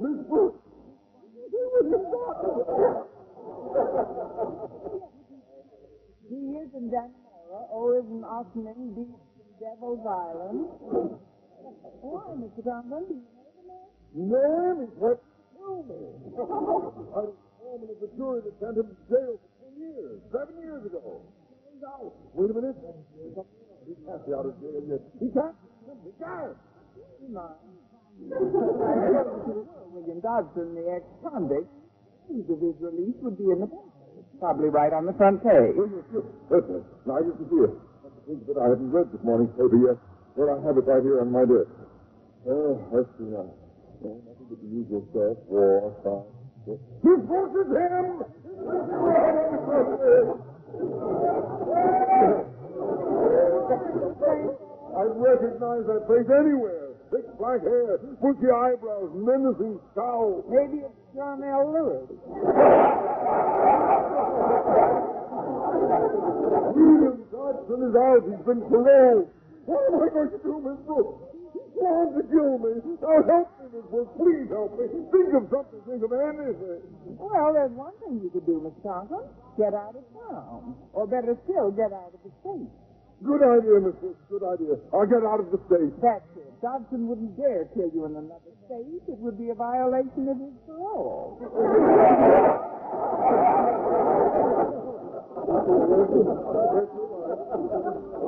Miss 0.00 0.18
Brooks! 0.26 0.60
He 6.30 6.36
is 6.56 6.70
in 6.74 6.88
Dannemora, 6.88 7.68
or 7.70 7.98
is 7.98 8.04
in 8.08 8.24
Ossining 8.24 8.94
Beach 8.94 9.20
Devil's 9.60 10.06
Island. 10.06 10.68
Why, 12.00 12.24
Mr. 12.40 12.64
Conklin? 12.64 13.22
Do 14.14 14.20
you 14.20 14.26
know 14.26 14.40
the 14.40 14.40
man? 14.40 14.40
You 14.40 14.42
know 14.42 14.70
him? 14.70 14.76
He's 14.84 14.96
what 14.98 15.18
killed 15.54 15.86
me. 15.86 16.02
I 17.14 17.20
was 17.26 17.34
foreman 17.58 17.88
of 17.90 17.98
the 18.02 18.10
jury 18.18 18.40
that 18.42 18.54
sent 18.58 18.76
him 18.78 18.86
to 18.90 18.96
jail 19.06 19.38
for 19.38 19.50
ten 19.62 19.72
years, 19.78 20.18
seven 20.34 20.54
years 20.58 20.82
ago. 20.86 21.22
Wait 22.34 22.50
a 22.50 22.54
minute. 22.54 22.76
He 23.86 23.94
can't 24.04 24.22
be 24.26 24.32
out 24.34 24.46
of 24.46 24.54
jail 24.60 24.82
yet. 24.84 25.00
He 25.16 25.28
can't. 25.32 25.56
He 26.04 26.12
can't. 26.20 26.56
William 29.90 30.20
Dodson, 30.20 30.74
the 30.74 30.84
ex-convict, 30.92 31.68
news 32.28 32.46
of 32.50 32.60
his 32.60 32.76
release 32.80 33.16
would 33.22 33.38
be 33.38 33.48
in 33.50 33.60
the 33.60 33.66
paper. 33.66 33.88
Probably 34.38 34.68
right 34.68 34.92
on 34.92 35.06
the 35.06 35.12
front 35.14 35.42
page. 35.42 35.76
Listen, 35.76 36.84
see 36.84 37.48
you. 37.50 37.80
That's 38.02 38.14
the 38.14 38.22
thing 38.28 38.40
that 38.48 38.56
I 38.60 38.68
haven't 38.72 38.90
read 38.92 39.12
this 39.12 39.20
morning's 39.24 39.52
paper 39.56 39.76
yet. 39.76 39.96
But 40.36 40.48
I 40.52 40.56
have 40.64 40.76
it 40.76 40.84
right 40.84 41.02
here 41.02 41.20
on 41.20 41.32
my 41.32 41.44
desk. 41.44 41.68
Oh, 42.48 42.80
let's 42.92 43.08
see 43.18 43.24
now. 43.28 43.52
Nothing 44.00 44.48
but 44.48 44.60
the 44.60 44.68
usual 44.68 45.04
stuff. 45.12 45.36
War, 45.48 45.92
crime. 46.00 46.24
This 46.66 47.20
versus 47.28 47.68
him! 47.68 48.24
I 54.96 55.04
recognize 55.04 55.84
that 55.86 56.04
face 56.08 56.28
anywhere. 56.32 56.88
Thick 57.12 57.26
black 57.38 57.60
hair, 57.60 57.98
bushy 58.22 58.48
eyebrows, 58.48 59.10
menacing 59.14 59.80
scowl. 59.92 60.44
Maybe 60.48 60.80
it's 60.84 60.94
John 61.14 61.42
L. 61.44 61.72
Lewis. 61.72 62.06
William 66.74 67.24
Dodson 67.30 67.80
is 67.84 67.94
out. 67.96 68.22
He's 68.24 68.44
been 68.46 68.62
paroled. 68.68 69.28
What 69.66 69.82
am 69.88 70.02
I 70.02 70.08
going 70.08 70.30
to 70.30 70.38
do, 70.38 70.60
Miss 70.64 70.78
Brooks? 70.86 71.29
Trying 71.80 72.12
to 72.12 72.22
kill 72.28 72.54
me. 72.60 72.72
Now 73.00 73.24
help 73.24 73.48
me, 73.56 73.64
Miss 73.72 73.86
Brooks. 73.88 74.12
Please 74.20 74.48
help 74.52 74.76
me. 74.76 74.84
Think 75.08 75.32
of 75.32 75.48
something. 75.48 75.80
Think 75.88 76.04
of 76.04 76.12
anything. 76.12 76.84
Well, 77.16 77.56
there's 77.56 77.72
one 77.72 77.96
thing 78.04 78.20
you 78.20 78.28
could 78.28 78.44
do, 78.44 78.60
Miss 78.60 78.76
Conklin. 78.84 79.24
Get 79.56 79.72
out 79.72 79.96
of 79.96 80.04
town. 80.12 80.76
Or 80.92 81.08
better 81.08 81.32
still, 81.48 81.72
get 81.72 81.88
out 81.96 82.12
of 82.12 82.20
the 82.20 82.28
state. 82.44 82.68
Good 83.24 83.40
idea, 83.40 83.80
Miss 83.80 83.96
Brooks. 83.96 84.20
Good 84.28 84.44
idea. 84.44 84.76
I'll 84.92 85.08
get 85.08 85.24
out 85.24 85.40
of 85.40 85.48
the 85.48 85.60
state. 85.72 85.92
That's 86.04 86.28
it. 86.36 86.52
Dodson 86.60 87.08
wouldn't 87.08 87.36
dare 87.40 87.64
kill 87.72 87.88
you 87.96 88.04
in 88.04 88.12
another 88.16 88.52
state. 88.68 89.00
It 89.08 89.16
would 89.16 89.40
be 89.40 89.48
a 89.48 89.56
violation 89.56 90.28
of 90.28 90.36
his 90.36 90.52
parole. 90.68 91.40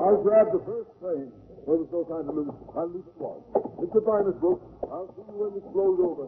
I'll 0.02 0.22
grab 0.22 0.46
the 0.52 0.60
first. 0.64 0.91
Well, 1.64 1.78
there's 1.78 1.92
no 1.94 2.02
time 2.10 2.26
to 2.26 2.32
lose. 2.34 2.50
I'll 2.74 2.90
leave 2.90 3.06
at 3.06 3.18
once. 3.22 3.46
It's 3.82 3.92
goodbye, 3.94 4.22
Miss 4.26 4.34
Brooks. 4.42 4.66
I'll 4.90 5.06
see 5.14 5.22
you 5.22 5.36
when 5.38 5.54
this 5.54 5.66
blows 5.70 5.98
over. 6.02 6.26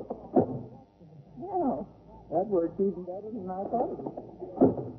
Well, 1.43 1.87
that 2.31 2.47
worked 2.47 2.79
even 2.79 3.03
better 3.03 3.31
than 3.35 3.51
I 3.51 3.63
thought 3.67 3.91
it 3.91 3.99
would. 3.99 4.95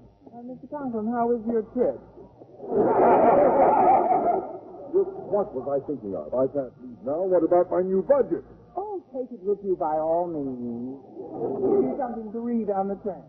Mr. 0.46 0.68
Conklin, 0.70 1.08
how 1.10 1.32
was 1.32 1.42
your 1.48 1.64
trip? 1.74 1.96
Just 4.96 5.12
what 5.32 5.52
was 5.56 5.66
I 5.72 5.80
thinking 5.88 6.14
of? 6.16 6.32
I 6.36 6.46
can't 6.52 6.72
leave 6.84 7.00
now. 7.04 7.24
What 7.28 7.44
about 7.44 7.72
my 7.72 7.82
new 7.82 8.04
budget? 8.04 8.44
Oh, 8.76 9.00
take 9.16 9.32
it 9.32 9.42
with 9.44 9.60
you 9.64 9.76
by 9.80 9.96
all 10.00 10.28
means. 10.28 11.00
Give 11.00 11.84
you 11.88 11.96
something 12.00 12.32
to 12.32 12.40
read 12.44 12.70
on 12.72 12.88
the 12.92 13.00
train. 13.04 13.24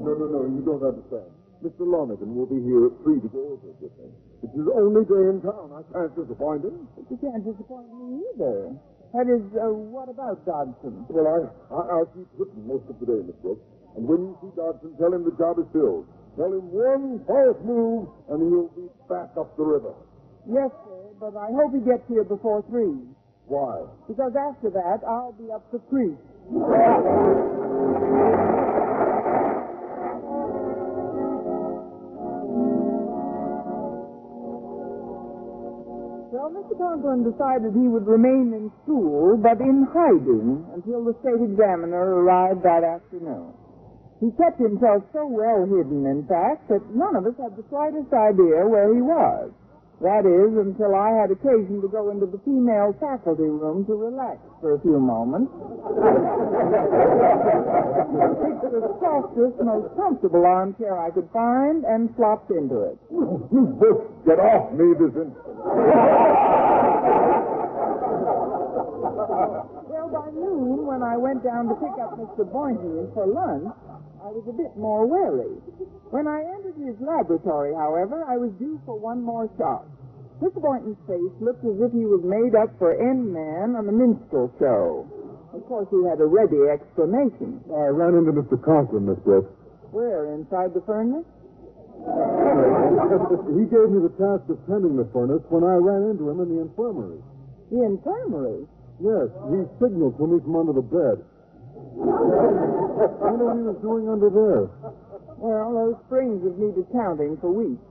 No, 0.00 0.12
no, 0.16 0.26
no. 0.28 0.40
You 0.48 0.60
don't 0.64 0.82
understand. 0.84 1.28
Mr. 1.64 1.84
Lonergan 1.88 2.34
will 2.34 2.48
be 2.50 2.60
here 2.64 2.88
at 2.88 2.96
three 3.04 3.20
to 3.20 3.28
go 3.28 3.56
over 3.56 3.68
it 3.70 3.78
with 3.80 3.94
me. 3.96 4.08
It's 4.44 4.52
his 4.52 4.68
only 4.76 5.08
day 5.08 5.24
in 5.32 5.40
town. 5.40 5.72
I 5.72 5.80
can't 5.88 6.12
disappoint 6.12 6.68
him. 6.68 6.84
But 6.92 7.08
you 7.08 7.16
can't 7.16 7.40
disappoint 7.40 7.88
me 7.96 8.20
either. 8.36 8.76
That 9.16 9.24
is, 9.30 9.40
uh, 9.56 9.72
what 9.72 10.12
about 10.12 10.44
Dodson? 10.44 11.06
Well, 11.08 11.24
I, 11.24 11.38
I, 11.72 11.80
I'll 11.96 12.10
keep 12.12 12.28
written 12.36 12.66
most 12.68 12.84
of 12.92 13.00
the 13.00 13.06
day, 13.08 13.24
Miss 13.24 13.38
Brooks. 13.40 13.64
And 13.96 14.04
when 14.04 14.20
you 14.20 14.34
see 14.44 14.52
Dodson, 14.52 14.92
tell 15.00 15.14
him 15.16 15.24
the 15.24 15.32
job 15.40 15.56
is 15.62 15.64
filled. 15.72 16.04
Tell 16.36 16.52
him 16.52 16.66
one 16.68 17.24
false 17.24 17.56
move, 17.64 18.10
and 18.28 18.42
he'll 18.52 18.68
be 18.76 18.90
back 19.08 19.32
up 19.38 19.56
the 19.56 19.64
river. 19.64 19.94
Yes, 20.44 20.68
sir, 20.84 21.02
but 21.16 21.32
I 21.40 21.48
hope 21.48 21.72
he 21.72 21.80
gets 21.80 22.04
here 22.10 22.26
before 22.26 22.60
three. 22.68 23.00
Why? 23.46 23.86
Because 24.10 24.36
after 24.36 24.68
that, 24.76 25.00
I'll 25.08 25.32
be 25.32 25.48
up 25.48 25.64
the 25.72 25.78
creek. 25.88 26.20
Well, 36.44 36.60
Mr. 36.60 36.76
Conklin 36.76 37.24
decided 37.24 37.72
he 37.72 37.88
would 37.88 38.04
remain 38.04 38.52
in 38.52 38.68
school, 38.84 39.40
but 39.40 39.64
in 39.64 39.88
hiding 39.96 40.60
until 40.76 41.00
the 41.00 41.16
state 41.24 41.40
examiner 41.40 42.20
arrived 42.20 42.60
that 42.68 42.84
afternoon. 42.84 43.56
He 44.20 44.28
kept 44.36 44.60
himself 44.60 45.08
so 45.16 45.24
well 45.24 45.64
hidden, 45.64 46.04
in 46.04 46.28
fact, 46.28 46.68
that 46.68 46.84
none 46.92 47.16
of 47.16 47.24
us 47.24 47.32
had 47.40 47.56
the 47.56 47.64
slightest 47.72 48.12
idea 48.12 48.60
where 48.68 48.92
he 48.92 49.00
was. 49.00 49.56
That 50.04 50.28
is, 50.28 50.52
until 50.58 50.92
I 50.92 51.16
had 51.16 51.30
occasion 51.30 51.80
to 51.80 51.88
go 51.88 52.10
into 52.10 52.26
the 52.26 52.36
female 52.44 52.92
faculty 53.00 53.48
room 53.48 53.86
to 53.86 53.94
relax 53.94 54.36
for 54.60 54.74
a 54.74 54.80
few 54.84 55.00
moments. 55.00 55.48
I 55.48 56.12
picked 58.44 58.68
the 58.68 58.84
softest, 59.00 59.56
most 59.64 59.96
comfortable 59.96 60.44
armchair 60.44 60.98
I 60.98 61.08
could 61.08 61.30
find 61.32 61.84
and 61.84 62.14
flopped 62.16 62.50
into 62.50 62.82
it. 62.90 62.98
You 63.08 63.64
both 63.80 64.04
get 64.26 64.42
off 64.42 64.72
me 64.76 64.92
this 64.98 65.14
instant. 65.14 65.40
Well, 69.44 70.08
by 70.08 70.30
noon, 70.32 70.86
when 70.86 71.02
I 71.02 71.16
went 71.16 71.44
down 71.44 71.68
to 71.68 71.74
pick 71.76 71.94
up 72.00 72.16
Mr. 72.16 72.44
Boynton 72.48 73.10
for 73.12 73.26
lunch, 73.26 73.68
I 74.24 74.28
was 74.32 74.44
a 74.48 74.56
bit 74.56 74.72
more 74.76 75.04
wary. 75.04 75.60
When 76.10 76.26
I 76.26 76.40
entered 76.56 76.80
his 76.80 76.96
laboratory, 77.00 77.74
however, 77.74 78.24
I 78.24 78.36
was 78.40 78.50
due 78.58 78.80
for 78.86 78.96
one 78.98 79.20
more 79.20 79.50
shot. 79.58 79.84
Mr. 80.40 80.60
Boynton's 80.60 80.98
face 81.06 81.34
looked 81.40 81.64
as 81.64 81.76
if 81.78 81.92
he 81.92 82.04
was 82.08 82.24
made 82.24 82.56
up 82.56 82.72
for 82.78 82.96
End 82.96 83.32
Man 83.32 83.76
on 83.76 83.86
the 83.86 83.92
minstrel 83.94 84.50
show. 84.58 85.06
Of 85.54 85.62
course, 85.70 85.86
he 85.94 86.02
had 86.08 86.18
a 86.18 86.26
ready 86.26 86.58
explanation. 86.66 87.62
Uh, 87.70 87.86
I 87.86 87.94
ran 87.94 88.18
into 88.18 88.34
Mr. 88.34 88.58
Conklin, 88.58 89.06
Miss 89.06 89.18
Brooks. 89.22 89.52
Where, 89.94 90.34
inside 90.34 90.74
the 90.74 90.82
furnace? 90.82 91.22
he 93.54 93.64
gave 93.70 93.88
me 93.94 94.02
the 94.02 94.10
task 94.18 94.50
of 94.50 94.58
tending 94.66 94.98
the 94.98 95.06
furnace 95.14 95.46
when 95.48 95.62
I 95.62 95.78
ran 95.78 96.10
into 96.10 96.28
him 96.28 96.42
in 96.42 96.50
the 96.50 96.60
infirmary. 96.66 97.22
The 97.70 97.86
infirmary. 97.86 98.66
Yes, 99.02 99.28
he 99.50 99.58
signaled 99.82 100.16
to 100.18 100.26
me 100.26 100.40
from 100.40 100.56
under 100.56 100.72
the 100.72 100.86
bed. 100.86 101.18
I 101.94 103.30
know 103.34 103.46
what 103.50 103.58
he 103.58 103.66
was 103.66 103.78
doing 103.82 104.06
under 104.08 104.30
there. 104.30 104.70
Well, 105.38 105.74
those 105.74 105.98
springs 106.06 106.46
have 106.46 106.56
needed 106.56 106.86
counting 106.94 107.36
for 107.42 107.50
weeks. 107.50 107.82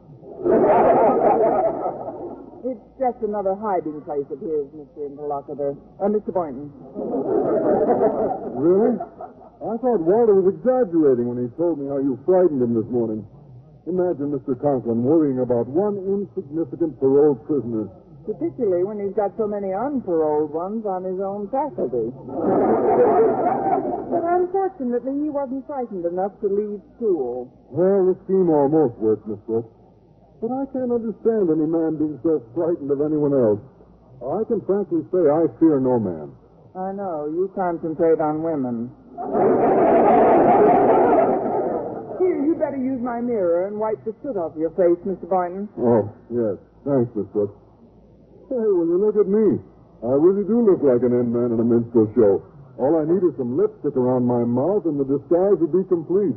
It's 2.64 2.80
just 2.96 3.20
another 3.22 3.60
hiding 3.60 4.00
place 4.08 4.24
of 4.32 4.40
his, 4.40 4.64
Mr. 4.72 5.12
Interlocutor. 5.12 5.76
Uh, 6.00 6.08
Mr. 6.08 6.32
Boynton. 6.32 6.72
Really? 8.56 8.96
I 8.96 9.76
thought 9.84 10.00
Walter 10.00 10.40
was 10.40 10.56
exaggerating 10.56 11.28
when 11.28 11.44
he 11.44 11.52
told 11.60 11.80
me 11.80 11.92
how 11.92 12.00
you 12.00 12.16
frightened 12.24 12.64
him 12.64 12.74
this 12.74 12.88
morning. 12.88 13.28
Imagine 13.86 14.32
Mr. 14.32 14.56
Conklin 14.56 15.04
worrying 15.04 15.40
about 15.44 15.68
one 15.68 16.00
insignificant 16.08 16.96
parole 17.04 17.36
prisoner. 17.36 17.92
Particularly 18.24 18.88
when 18.88 19.04
he's 19.04 19.12
got 19.20 19.36
so 19.36 19.44
many 19.48 19.76
unparoled 19.76 20.56
ones 20.56 20.88
on 20.88 21.04
his 21.04 21.20
own 21.20 21.52
faculty. 21.52 22.08
but 24.12 24.24
unfortunately, 24.24 25.12
he 25.20 25.28
wasn't 25.28 25.68
frightened 25.68 26.08
enough 26.08 26.32
to 26.40 26.48
leave 26.48 26.80
school. 26.96 27.52
Well, 27.68 28.08
the 28.08 28.16
scheme 28.24 28.48
almost 28.48 28.96
worked, 28.96 29.28
Miss 29.28 29.44
Brooks. 29.44 29.68
But 30.40 30.56
I 30.56 30.64
can't 30.72 30.92
understand 30.92 31.52
any 31.52 31.68
man 31.68 32.00
being 32.00 32.16
so 32.24 32.40
frightened 32.56 32.92
of 32.92 33.04
anyone 33.04 33.36
else. 33.36 33.60
I 34.24 34.48
can 34.48 34.64
frankly 34.64 35.04
say 35.12 35.28
I 35.28 35.52
fear 35.60 35.84
no 35.84 36.00
man. 36.00 36.32
I 36.80 36.96
know. 36.96 37.28
You 37.28 37.52
concentrate 37.56 38.24
on 38.24 38.40
women. 38.40 38.88
Here, 42.24 42.40
you 42.40 42.56
better 42.56 42.80
use 42.80 43.02
my 43.02 43.20
mirror 43.20 43.68
and 43.68 43.80
wipe 43.80 44.00
the 44.06 44.16
soot 44.24 44.38
off 44.38 44.56
your 44.56 44.70
face, 44.72 45.00
Mr. 45.04 45.28
Boynton. 45.28 45.68
Oh, 45.76 46.08
yes. 46.32 46.56
Thanks, 46.88 47.12
Miss 47.16 47.28
Brooks. 47.36 47.52
Hey, 48.50 48.56
will 48.60 48.86
you 48.88 48.98
look 49.00 49.16
at 49.16 49.28
me? 49.28 49.60
I 50.04 50.14
really 50.20 50.44
do 50.44 50.60
look 50.62 50.84
like 50.84 51.02
an 51.02 51.16
end 51.16 51.32
man 51.32 51.52
in 51.56 51.60
a 51.60 51.64
minstrel 51.64 52.12
show. 52.14 52.44
All 52.78 53.00
I 53.00 53.06
need 53.08 53.24
is 53.24 53.32
some 53.38 53.56
lipstick 53.56 53.96
around 53.96 54.28
my 54.28 54.44
mouth, 54.44 54.84
and 54.86 55.00
the 55.00 55.08
disguise 55.08 55.56
would 55.64 55.72
be 55.72 55.88
complete. 55.88 56.36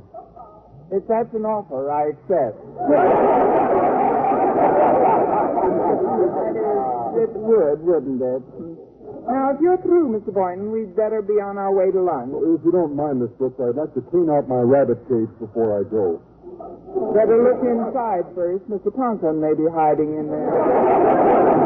If 0.95 1.03
that's 1.11 1.35
an 1.35 1.43
offer, 1.43 1.91
I 1.91 2.15
accept. 2.15 2.63
it 7.27 7.31
would, 7.35 7.79
wouldn't 7.83 8.23
it? 8.23 8.43
Now, 9.27 9.51
if 9.51 9.59
you're 9.61 9.83
through, 9.83 10.15
Mr. 10.15 10.31
Boynton, 10.31 10.71
we'd 10.71 10.95
better 10.95 11.19
be 11.21 11.43
on 11.43 11.59
our 11.59 11.75
way 11.75 11.91
to 11.91 11.99
lunch. 11.99 12.31
If 12.31 12.63
you 12.63 12.71
don't 12.71 12.95
mind, 12.95 13.19
Miss 13.19 13.35
Brooks, 13.35 13.59
I'd 13.59 13.75
like 13.75 13.91
to 13.99 14.03
clean 14.15 14.31
out 14.31 14.47
my 14.47 14.63
rabbit 14.63 15.03
cage 15.11 15.33
before 15.43 15.75
I 15.75 15.83
go. 15.91 16.23
Better 17.11 17.43
look 17.43 17.59
inside 17.67 18.31
first. 18.39 18.63
Mr. 18.71 18.95
Conklin 18.95 19.43
may 19.43 19.59
be 19.59 19.67
hiding 19.67 20.15
in 20.15 20.31
there. 20.31 21.66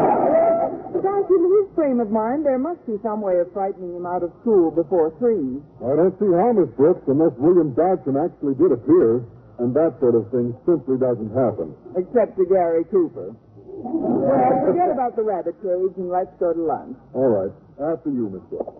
Besides, 0.91 1.27
in 1.31 1.43
his 1.47 1.67
frame 1.75 1.99
of 1.99 2.11
mind, 2.11 2.45
there 2.45 2.59
must 2.59 2.83
be 2.85 2.99
some 3.01 3.21
way 3.21 3.39
of 3.39 3.51
frightening 3.53 3.95
him 3.95 4.05
out 4.05 4.23
of 4.23 4.31
school 4.41 4.71
before 4.71 5.15
three. 5.19 5.63
I 5.79 5.95
don't 5.95 6.15
see 6.19 6.27
how, 6.27 6.51
Miss 6.51 6.69
Brooks, 6.75 7.07
unless 7.07 7.31
William 7.39 7.71
Dodson 7.73 8.19
actually 8.19 8.55
did 8.55 8.71
appear. 8.71 9.23
And 9.59 9.75
that 9.75 9.93
sort 10.01 10.15
of 10.15 10.25
thing 10.31 10.57
simply 10.65 10.97
doesn't 10.97 11.31
happen. 11.37 11.75
Except 11.95 12.35
to 12.37 12.45
Gary 12.49 12.83
Cooper. 12.89 13.35
Well, 13.61 14.65
forget 14.65 14.89
about 14.89 15.15
the 15.15 15.21
rabbit 15.21 15.53
cage 15.61 15.95
and 15.97 16.09
let's 16.09 16.33
go 16.39 16.51
to 16.51 16.61
lunch. 16.61 16.97
All 17.13 17.29
right. 17.29 17.53
After 17.77 18.09
you, 18.09 18.29
Miss 18.29 18.41
Brooks. 18.49 18.73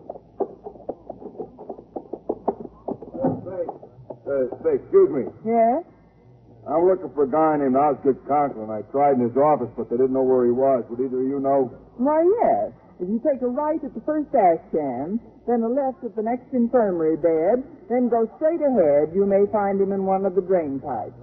Uh, 4.22 4.48
say, 4.64 4.74
excuse 4.80 5.10
me. 5.10 5.24
Yes? 5.44 5.84
I'm 6.66 6.86
looking 6.86 7.10
for 7.14 7.24
a 7.24 7.30
guy 7.30 7.58
named 7.58 7.74
Osgood 7.76 8.18
Conklin. 8.26 8.70
I 8.70 8.82
tried 8.90 9.18
in 9.18 9.28
his 9.28 9.36
office, 9.36 9.70
but 9.76 9.90
they 9.90 9.96
didn't 9.96 10.14
know 10.14 10.22
where 10.22 10.46
he 10.46 10.52
was. 10.52 10.84
Would 10.90 11.00
either 11.00 11.20
of 11.20 11.26
you 11.26 11.40
know? 11.40 11.74
Why, 11.96 12.22
yes. 12.42 12.72
If 13.00 13.08
you 13.08 13.20
take 13.24 13.42
a 13.42 13.48
right 13.48 13.82
at 13.82 13.94
the 13.94 14.00
first 14.06 14.28
ash 14.34 14.62
can, 14.70 15.18
then 15.46 15.62
a 15.62 15.68
left 15.68 16.04
at 16.04 16.14
the 16.14 16.22
next 16.22 16.52
infirmary 16.52 17.16
bed, 17.16 17.64
then 17.90 18.08
go 18.08 18.30
straight 18.36 18.62
ahead, 18.62 19.10
you 19.14 19.26
may 19.26 19.44
find 19.50 19.80
him 19.80 19.90
in 19.92 20.06
one 20.06 20.24
of 20.24 20.34
the 20.34 20.42
drain 20.42 20.78
pipes. 20.78 21.18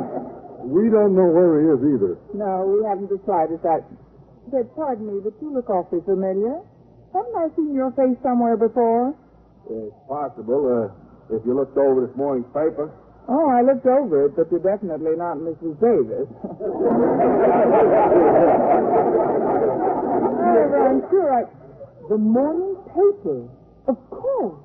We 0.70 0.86
don't 0.86 1.18
know 1.18 1.26
where 1.26 1.58
he 1.58 1.66
is 1.66 1.82
either. 1.82 2.14
No, 2.32 2.62
we 2.62 2.86
haven't 2.86 3.10
decided 3.10 3.58
that. 3.66 3.82
But 4.54 4.70
pardon 4.76 5.10
me, 5.10 5.18
but 5.18 5.34
you 5.42 5.52
look 5.52 5.68
awfully 5.68 5.98
familiar. 6.06 6.62
Haven't 7.12 7.34
I 7.34 7.50
seen 7.56 7.74
your 7.74 7.90
face 7.98 8.14
somewhere 8.22 8.56
before? 8.56 9.10
It's 9.66 9.94
possible. 10.06 10.62
Uh, 10.62 11.34
if 11.34 11.42
you 11.44 11.58
looked 11.58 11.76
over 11.76 12.06
this 12.06 12.14
morning's 12.16 12.46
paper. 12.54 12.94
Oh, 13.30 13.48
I 13.48 13.62
looked 13.62 13.86
over 13.86 14.26
it, 14.26 14.34
but 14.36 14.50
you're 14.50 14.58
definitely 14.60 15.14
not 15.16 15.38
Mrs. 15.38 15.78
Davis. 15.80 16.26
Oh, 19.00 20.36
However, 20.44 20.78
I'm 20.88 21.00
sure 21.10 21.32
I. 21.32 21.42
The 22.08 22.18
morning 22.18 22.76
paper. 22.90 23.48
Of 23.86 23.96
course. 24.10 24.58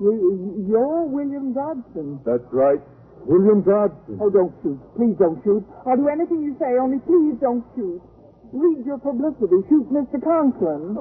You, 0.00 0.64
you're 0.68 1.04
William 1.06 1.52
Dodson. 1.54 2.20
That's 2.26 2.46
right. 2.52 2.80
William 3.26 3.62
Dodson. 3.62 4.18
Oh, 4.20 4.30
don't 4.30 4.52
shoot. 4.62 4.78
Please 4.96 5.14
don't 5.18 5.42
shoot. 5.44 5.64
I'll 5.86 5.96
do 5.96 6.08
anything 6.08 6.42
you 6.42 6.56
say, 6.58 6.78
only 6.80 6.98
please 7.06 7.38
don't 7.40 7.64
shoot. 7.76 8.00
Read 8.52 8.86
your 8.86 8.98
publicity. 8.98 9.60
Shoot 9.68 9.92
Mr. 9.92 10.16
Conklin. 10.22 10.96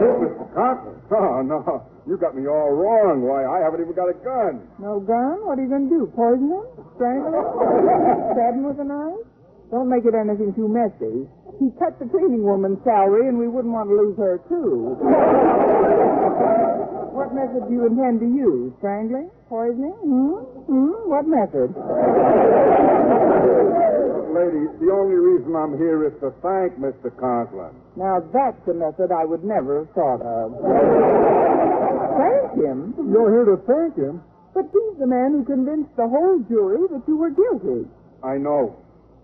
Mr. 0.00 0.54
Conklin? 0.54 0.96
Oh, 1.12 1.42
no. 1.42 1.60
You 2.08 2.16
got 2.16 2.34
me 2.34 2.46
all 2.48 2.72
wrong. 2.72 3.20
Why, 3.22 3.44
I 3.44 3.60
haven't 3.62 3.82
even 3.84 3.92
got 3.94 4.08
a 4.08 4.16
gun. 4.24 4.64
No 4.80 4.98
gun? 5.00 5.44
What 5.44 5.58
are 5.58 5.62
you 5.62 5.68
going 5.68 5.90
to 5.90 5.94
do? 5.94 6.06
Poison 6.16 6.48
him? 6.48 6.64
Strangle 6.96 7.34
him? 7.36 7.44
Stab 8.34 8.54
him 8.56 8.64
with 8.64 8.80
a 8.80 8.86
knife? 8.88 9.20
Don't 9.70 9.86
make 9.92 10.02
it 10.08 10.14
anything 10.16 10.54
too 10.56 10.66
messy. 10.66 11.28
He 11.60 11.70
cut 11.78 11.98
the 12.00 12.06
cleaning 12.08 12.42
woman's 12.42 12.82
salary, 12.82 13.28
and 13.28 13.38
we 13.38 13.46
wouldn't 13.46 13.70
want 13.74 13.86
to 13.90 13.94
lose 13.94 14.16
her, 14.18 14.40
too. 14.48 14.96
what 17.14 17.30
method 17.36 17.68
do 17.68 17.74
you 17.74 17.86
intend 17.86 18.18
to 18.24 18.26
use? 18.26 18.72
Strangling? 18.80 19.30
Poisoning? 19.46 19.94
Hmm? 20.02 20.42
Hmm? 20.66 20.94
What 21.06 21.28
method? 21.28 21.70
Lady, 24.30 24.62
the 24.78 24.90
only 24.94 25.18
reason 25.18 25.56
I'm 25.58 25.74
here 25.76 26.06
is 26.06 26.14
to 26.22 26.30
thank 26.38 26.78
Mr. 26.78 27.10
Conklin. 27.18 27.74
Now, 27.96 28.22
that's 28.32 28.62
a 28.70 28.74
method 28.74 29.10
I 29.10 29.24
would 29.26 29.42
never 29.42 29.82
have 29.82 29.90
thought 29.90 30.22
of. 30.22 30.54
Thank 32.14 32.62
him? 32.62 32.94
You're 33.10 33.32
here 33.34 33.48
to 33.50 33.58
thank 33.66 33.96
him. 33.98 34.22
But 34.54 34.70
he's 34.70 34.96
the 34.98 35.06
man 35.06 35.34
who 35.34 35.44
convinced 35.44 35.94
the 35.96 36.06
whole 36.06 36.38
jury 36.46 36.82
that 36.90 37.02
you 37.06 37.16
were 37.16 37.30
guilty. 37.30 37.86
I 38.22 38.38
know. 38.38 38.76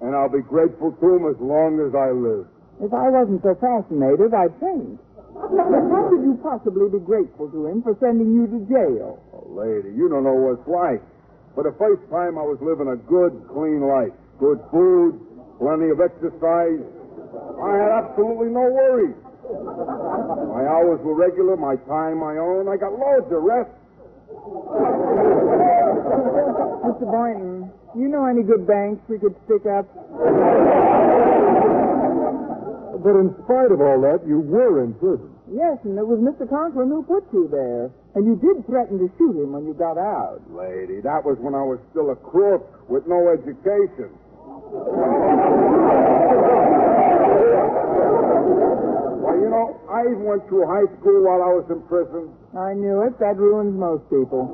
And 0.02 0.14
I'll 0.14 0.30
be 0.30 0.42
grateful 0.42 0.92
to 0.92 1.06
him 1.14 1.26
as 1.30 1.38
long 1.38 1.78
as 1.82 1.94
I 1.94 2.10
live. 2.10 2.46
If 2.82 2.92
I 2.92 3.08
wasn't 3.08 3.42
so 3.42 3.54
fascinated, 3.56 4.34
I'd 4.34 4.54
faint. 4.58 5.00
But 5.32 5.52
how 5.54 6.08
could 6.10 6.24
you 6.24 6.38
possibly 6.42 6.88
be 6.90 6.98
grateful 7.04 7.50
to 7.50 7.66
him 7.66 7.82
for 7.82 7.96
sending 8.00 8.32
you 8.34 8.46
to 8.48 8.58
jail? 8.66 9.22
Oh, 9.32 9.46
lady, 9.54 9.94
you 9.94 10.08
don't 10.08 10.24
know 10.24 10.34
what 10.34 10.60
it's 10.60 10.68
like. 10.68 11.02
For 11.54 11.64
the 11.64 11.72
first 11.78 12.04
time, 12.10 12.36
I 12.38 12.44
was 12.44 12.58
living 12.60 12.88
a 12.88 12.96
good, 12.96 13.32
clean 13.52 13.80
life. 13.84 14.12
Good 14.38 14.60
food, 14.70 15.16
plenty 15.58 15.88
of 15.88 16.00
exercise. 16.00 16.84
I 17.56 17.72
had 17.72 17.90
absolutely 18.04 18.52
no 18.52 18.68
worries. 18.68 19.16
My 20.52 20.66
hours 20.66 21.00
were 21.00 21.14
regular, 21.14 21.56
my 21.56 21.76
time 21.88 22.20
my 22.20 22.36
own. 22.36 22.68
I 22.68 22.76
got 22.76 22.92
loads 22.92 23.32
of 23.32 23.42
rest. 23.42 23.70
Mr. 26.84 27.06
Boynton, 27.10 27.70
you 27.96 28.08
know 28.08 28.26
any 28.26 28.42
good 28.42 28.66
banks 28.66 29.00
we 29.08 29.18
could 29.18 29.34
stick 29.46 29.64
up? 29.66 29.86
But 33.02 33.14
in 33.22 33.30
spite 33.44 33.70
of 33.70 33.80
all 33.80 34.00
that, 34.02 34.26
you 34.26 34.40
were 34.40 34.82
in 34.82 34.94
prison. 34.94 35.30
Yes, 35.46 35.78
and 35.84 35.96
it 35.96 36.06
was 36.06 36.18
Mr. 36.18 36.48
Conklin 36.48 36.88
who 36.88 37.04
put 37.04 37.22
you 37.32 37.46
there. 37.46 37.90
And 38.16 38.26
you 38.26 38.34
did 38.34 38.66
threaten 38.66 38.98
to 38.98 39.06
shoot 39.16 39.36
him 39.36 39.52
when 39.52 39.64
you 39.64 39.74
got 39.74 39.96
out. 39.96 40.42
Lady, 40.50 41.00
that 41.02 41.22
was 41.22 41.38
when 41.38 41.54
I 41.54 41.62
was 41.62 41.78
still 41.90 42.10
a 42.10 42.16
crook 42.16 42.66
with 42.90 43.06
no 43.06 43.30
education. 43.30 44.10
Why, 49.22 49.34
you 49.38 49.48
know, 49.50 49.80
I 49.90 50.02
even 50.10 50.24
went 50.24 50.46
through 50.48 50.66
high 50.66 50.86
school 50.98 51.22
while 51.24 51.42
I 51.42 51.50
was 51.54 51.66
in 51.70 51.82
prison. 51.86 52.30
I 52.54 52.74
knew 52.74 53.02
it. 53.06 53.18
That 53.18 53.36
ruins 53.38 53.74
most 53.78 54.04
people. 54.10 54.50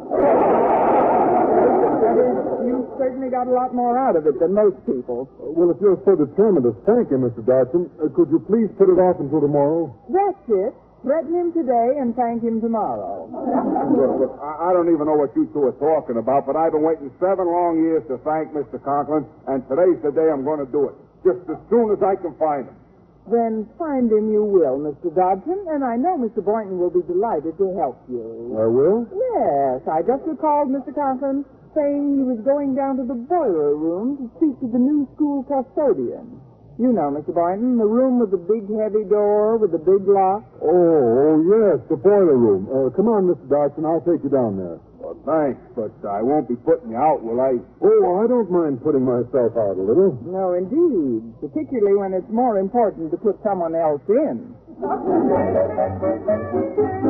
You 2.62 2.86
certainly 2.98 3.28
got 3.28 3.46
a 3.48 3.54
lot 3.54 3.74
more 3.74 3.98
out 3.98 4.16
of 4.16 4.26
it 4.26 4.38
than 4.38 4.54
most 4.54 4.78
people. 4.86 5.28
Well, 5.40 5.70
if 5.70 5.80
you're 5.80 6.00
so 6.04 6.14
determined 6.16 6.64
to 6.64 6.74
thank 6.86 7.10
him, 7.10 7.24
Mr. 7.26 7.44
Dodson, 7.44 7.90
uh, 8.00 8.08
could 8.14 8.30
you 8.30 8.38
please 8.46 8.70
put 8.78 8.88
it 8.88 9.00
off 9.00 9.18
until 9.20 9.40
tomorrow? 9.40 9.92
That's 10.08 10.44
it. 10.48 10.72
Threaten 11.02 11.34
him 11.34 11.50
today 11.50 11.98
and 11.98 12.14
thank 12.14 12.46
him 12.46 12.62
tomorrow. 12.62 13.26
Look, 13.26 14.12
look, 14.22 14.32
I, 14.38 14.70
I 14.70 14.72
don't 14.72 14.86
even 14.86 15.10
know 15.10 15.18
what 15.18 15.34
you 15.34 15.50
two 15.50 15.66
are 15.66 15.74
talking 15.82 16.16
about, 16.22 16.46
but 16.46 16.54
I've 16.54 16.70
been 16.70 16.86
waiting 16.86 17.10
seven 17.18 17.42
long 17.50 17.82
years 17.82 18.06
to 18.06 18.22
thank 18.22 18.54
Mr. 18.54 18.78
Conklin, 18.78 19.26
and 19.50 19.66
today's 19.66 19.98
the 20.06 20.14
day 20.14 20.30
I'm 20.30 20.46
going 20.46 20.62
to 20.62 20.70
do 20.70 20.94
it. 20.94 20.96
Just 21.26 21.42
as 21.50 21.58
soon 21.66 21.90
as 21.90 21.98
I 22.06 22.14
can 22.14 22.38
find 22.38 22.70
him. 22.70 22.78
Then 23.26 23.66
find 23.78 24.10
him 24.10 24.30
you 24.30 24.42
will, 24.46 24.78
Mr. 24.78 25.10
Dodson, 25.14 25.58
and 25.70 25.82
I 25.82 25.94
know 25.98 26.18
Mr. 26.18 26.42
Boynton 26.42 26.78
will 26.78 26.90
be 26.90 27.02
delighted 27.06 27.58
to 27.58 27.66
help 27.78 27.98
you. 28.06 28.54
I 28.58 28.66
will. 28.70 29.06
Yes, 29.10 29.82
I 29.90 30.02
just 30.06 30.22
recalled 30.26 30.70
Mr. 30.70 30.94
Conklin 30.94 31.42
saying 31.74 32.18
he 32.18 32.22
was 32.22 32.38
going 32.46 32.74
down 32.74 32.98
to 32.98 33.04
the 33.06 33.14
boiler 33.14 33.74
room 33.74 34.18
to 34.18 34.26
speak 34.38 34.54
to 34.60 34.68
the 34.70 34.78
new 34.78 35.08
school 35.14 35.42
custodian. 35.50 36.38
You 36.82 36.90
know, 36.90 37.14
Mr. 37.14 37.30
Boynton, 37.30 37.78
the 37.78 37.86
room 37.86 38.18
with 38.18 38.34
the 38.34 38.42
big 38.42 38.66
heavy 38.66 39.06
door 39.06 39.54
with 39.54 39.70
the 39.70 39.78
big 39.78 40.02
lock. 40.02 40.42
Oh, 40.58 40.66
oh 40.66 41.38
yes, 41.46 41.78
the 41.86 41.94
boiler 41.94 42.34
room. 42.34 42.66
Uh, 42.66 42.90
come 42.90 43.06
on, 43.06 43.30
Mr. 43.30 43.46
Dodson, 43.46 43.86
I'll 43.86 44.02
take 44.02 44.18
you 44.26 44.32
down 44.34 44.58
there. 44.58 44.82
Well, 44.98 45.14
thanks, 45.22 45.62
but 45.78 45.94
I 46.02 46.26
won't 46.26 46.50
be 46.50 46.58
putting 46.66 46.90
you 46.90 46.98
out, 46.98 47.22
will 47.22 47.38
I? 47.38 47.54
Oh, 47.86 48.18
I 48.18 48.26
don't 48.26 48.50
mind 48.50 48.82
putting 48.82 49.06
myself 49.06 49.54
out 49.54 49.78
a 49.78 49.84
little. 49.86 50.18
No, 50.26 50.58
indeed, 50.58 51.22
particularly 51.38 51.94
when 51.94 52.18
it's 52.18 52.26
more 52.34 52.58
important 52.58 53.14
to 53.14 53.16
put 53.16 53.38
someone 53.46 53.78
else 53.78 54.02
in. 54.10 54.50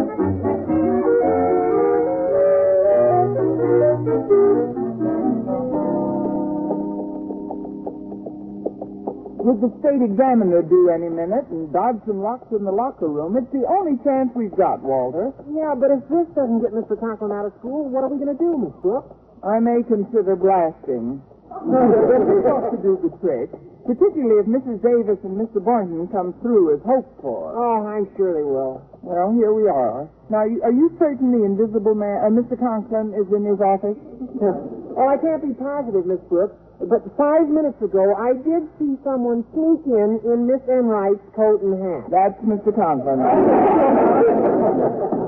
the 9.63 9.71
state 9.79 10.03
examiner 10.03 10.61
due 10.67 10.91
any 10.91 11.07
minute 11.09 11.47
and 11.55 11.71
Dodson 11.73 12.19
locks 12.19 12.51
in 12.51 12.67
the 12.67 12.75
locker 12.75 13.07
room, 13.07 13.39
it's 13.39 13.47
the 13.55 13.63
only 13.71 13.95
chance 14.03 14.35
we've 14.35 14.55
got, 14.59 14.83
Walter. 14.83 15.31
Yeah, 15.55 15.79
but 15.79 15.95
if 15.95 16.03
this 16.11 16.27
doesn't 16.35 16.61
get 16.67 16.75
Mr. 16.75 16.99
Conklin 16.99 17.31
out 17.31 17.47
of 17.47 17.55
school, 17.63 17.87
what 17.87 18.03
are 18.03 18.11
we 18.11 18.19
going 18.19 18.35
to 18.35 18.41
do, 18.43 18.59
Miss 18.59 18.75
Brooks? 18.83 19.15
I 19.47 19.63
may 19.63 19.87
consider 19.87 20.35
blasting. 20.35 21.23
It 21.53 22.47
ought 22.49 22.75
to 22.75 22.81
do 22.83 22.99
the 23.07 23.13
trick, 23.23 23.53
particularly 23.87 24.41
if 24.43 24.49
Mrs. 24.51 24.83
Davis 24.83 25.21
and 25.23 25.37
Mr. 25.39 25.63
Boynton 25.63 26.09
come 26.11 26.35
through 26.43 26.75
as 26.75 26.81
hoped 26.83 27.21
for. 27.21 27.53
Oh, 27.55 27.87
I'm 27.87 28.09
sure 28.17 28.35
they 28.35 28.43
will. 28.43 28.83
Well, 29.03 29.31
here 29.37 29.53
we 29.53 29.69
are. 29.69 30.09
Now, 30.31 30.43
you- 30.45 30.63
are 30.63 30.73
you 30.73 30.91
certain 30.99 31.31
the 31.31 31.45
invisible 31.45 31.95
man, 31.95 32.19
uh, 32.25 32.31
Mr. 32.35 32.59
Conklin, 32.59 33.15
is 33.15 33.31
in 33.31 33.45
his 33.45 33.61
office? 33.61 33.99
Oh, 34.97 35.09
I 35.09 35.17
can't 35.17 35.41
be 35.43 35.55
positive, 35.57 36.05
Miss 36.07 36.21
Brooks, 36.29 36.55
but 36.81 37.01
five 37.17 37.49
minutes 37.49 37.81
ago 37.81 38.15
I 38.19 38.35
did 38.35 38.69
see 38.79 38.99
someone 39.05 39.45
sneak 39.55 39.87
in 39.87 40.21
in 40.27 40.47
Miss 40.47 40.61
Enright's 40.69 41.23
coat 41.35 41.63
and 41.63 41.79
hat. 41.81 42.11
That's 42.11 42.39
Mr. 42.45 42.75
Conklin. 42.75 43.23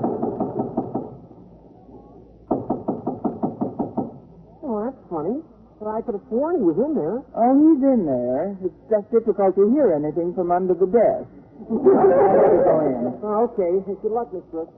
Oh, 4.65 4.81
that's 4.85 4.97
funny. 5.11 5.43
But 5.79 5.89
I 5.91 6.01
could 6.01 6.15
have 6.17 6.25
sworn 6.29 6.57
he 6.57 6.65
was 6.65 6.79
in 6.81 6.95
there. 6.97 7.21
Oh, 7.37 7.53
he's 7.53 7.83
in 7.85 8.09
there. 8.09 8.57
It's 8.65 8.81
just 8.89 9.07
difficult 9.13 9.55
to 9.57 9.69
hear 9.75 9.93
anything 9.93 10.33
from 10.33 10.51
under 10.51 10.73
the 10.73 10.89
desk. 10.89 11.29
Go 11.69 12.75
in. 12.89 13.21
Oh, 13.21 13.45
okay. 13.53 13.85
Good 13.85 14.13
luck, 14.13 14.33
Miss 14.33 14.45
Brooks. 14.49 14.73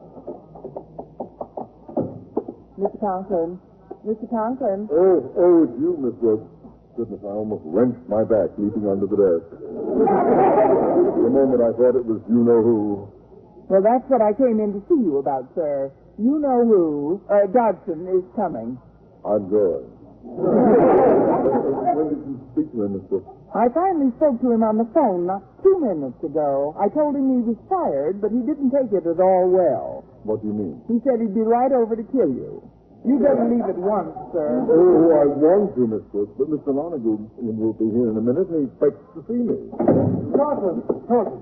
Mr. 2.77 2.99
Conklin, 3.01 3.59
Mr. 4.07 4.31
Conklin. 4.31 4.87
Oh, 4.87 5.19
oh, 5.35 5.66
it's 5.66 5.75
you, 5.83 5.99
Miss 5.99 6.14
Brooks. 6.23 6.47
Goodness, 6.95 7.21
I 7.27 7.35
almost 7.35 7.66
wrenched 7.66 8.07
my 8.09 8.23
back 8.23 8.55
leaping 8.57 8.87
under 8.87 9.05
the 9.05 9.19
desk. 9.19 9.51
the 9.51 11.29
moment, 11.29 11.61
I 11.61 11.75
thought 11.75 11.99
it 11.99 12.07
was 12.07 12.23
you 12.31 12.40
know 12.47 12.62
who. 12.62 13.11
Well, 13.69 13.83
that's 13.83 14.07
what 14.07 14.23
I 14.23 14.31
came 14.33 14.62
in 14.62 14.73
to 14.79 14.81
see 14.87 14.97
you 15.03 15.19
about, 15.19 15.51
sir. 15.59 15.90
You 16.16 16.38
know 16.38 16.62
who, 16.64 17.21
uh, 17.29 17.51
Dodson, 17.51 18.07
is 18.09 18.23
coming. 18.38 18.79
I'm 19.27 19.51
going. 19.51 19.90
when 21.99 22.07
did 22.14 22.23
you 22.31 22.38
speak 22.55 22.71
to 22.73 22.87
him, 22.87 23.03
Miss? 23.03 23.11
I 23.59 23.66
finally 23.75 24.14
spoke 24.16 24.40
to 24.40 24.49
him 24.55 24.62
on 24.62 24.79
the 24.79 24.87
phone 24.95 25.27
not 25.27 25.42
two 25.66 25.83
minutes 25.83 26.23
ago. 26.23 26.79
I 26.79 26.88
told 26.95 27.19
him 27.19 27.27
he 27.29 27.42
was 27.42 27.59
fired, 27.69 28.23
but 28.23 28.31
he 28.31 28.38
didn't 28.47 28.71
take 28.71 28.95
it 28.95 29.03
at 29.03 29.19
all 29.19 29.51
well. 29.51 30.07
What 30.23 30.40
do 30.40 30.49
you 30.49 30.55
mean? 30.55 30.81
He 30.87 31.03
said 31.05 31.21
he'd 31.21 31.35
be 31.35 31.45
right 31.45 31.73
over 31.75 31.97
to 31.99 32.07
kill 32.14 32.31
you. 32.31 32.62
You 33.07 33.23
better 33.23 33.47
leave 33.47 33.62
at 33.71 33.79
once, 33.79 34.11
sir. 34.35 34.66
Oh, 34.66 34.75
oh 34.75 35.14
I 35.14 35.27
want 35.31 35.79
to, 35.79 35.87
Miss 35.87 36.03
Brooks, 36.11 36.35
but 36.35 36.51
Mr. 36.51 36.75
Lonergan 36.75 37.31
will 37.38 37.79
be 37.79 37.87
here 37.87 38.11
in 38.11 38.19
a 38.19 38.25
minute, 38.25 38.51
and 38.51 38.66
he 38.66 38.66
expects 38.66 38.99
to 39.14 39.23
see 39.31 39.47
me. 39.47 39.71
Conklin, 40.35 40.83
Conklin. 41.07 41.38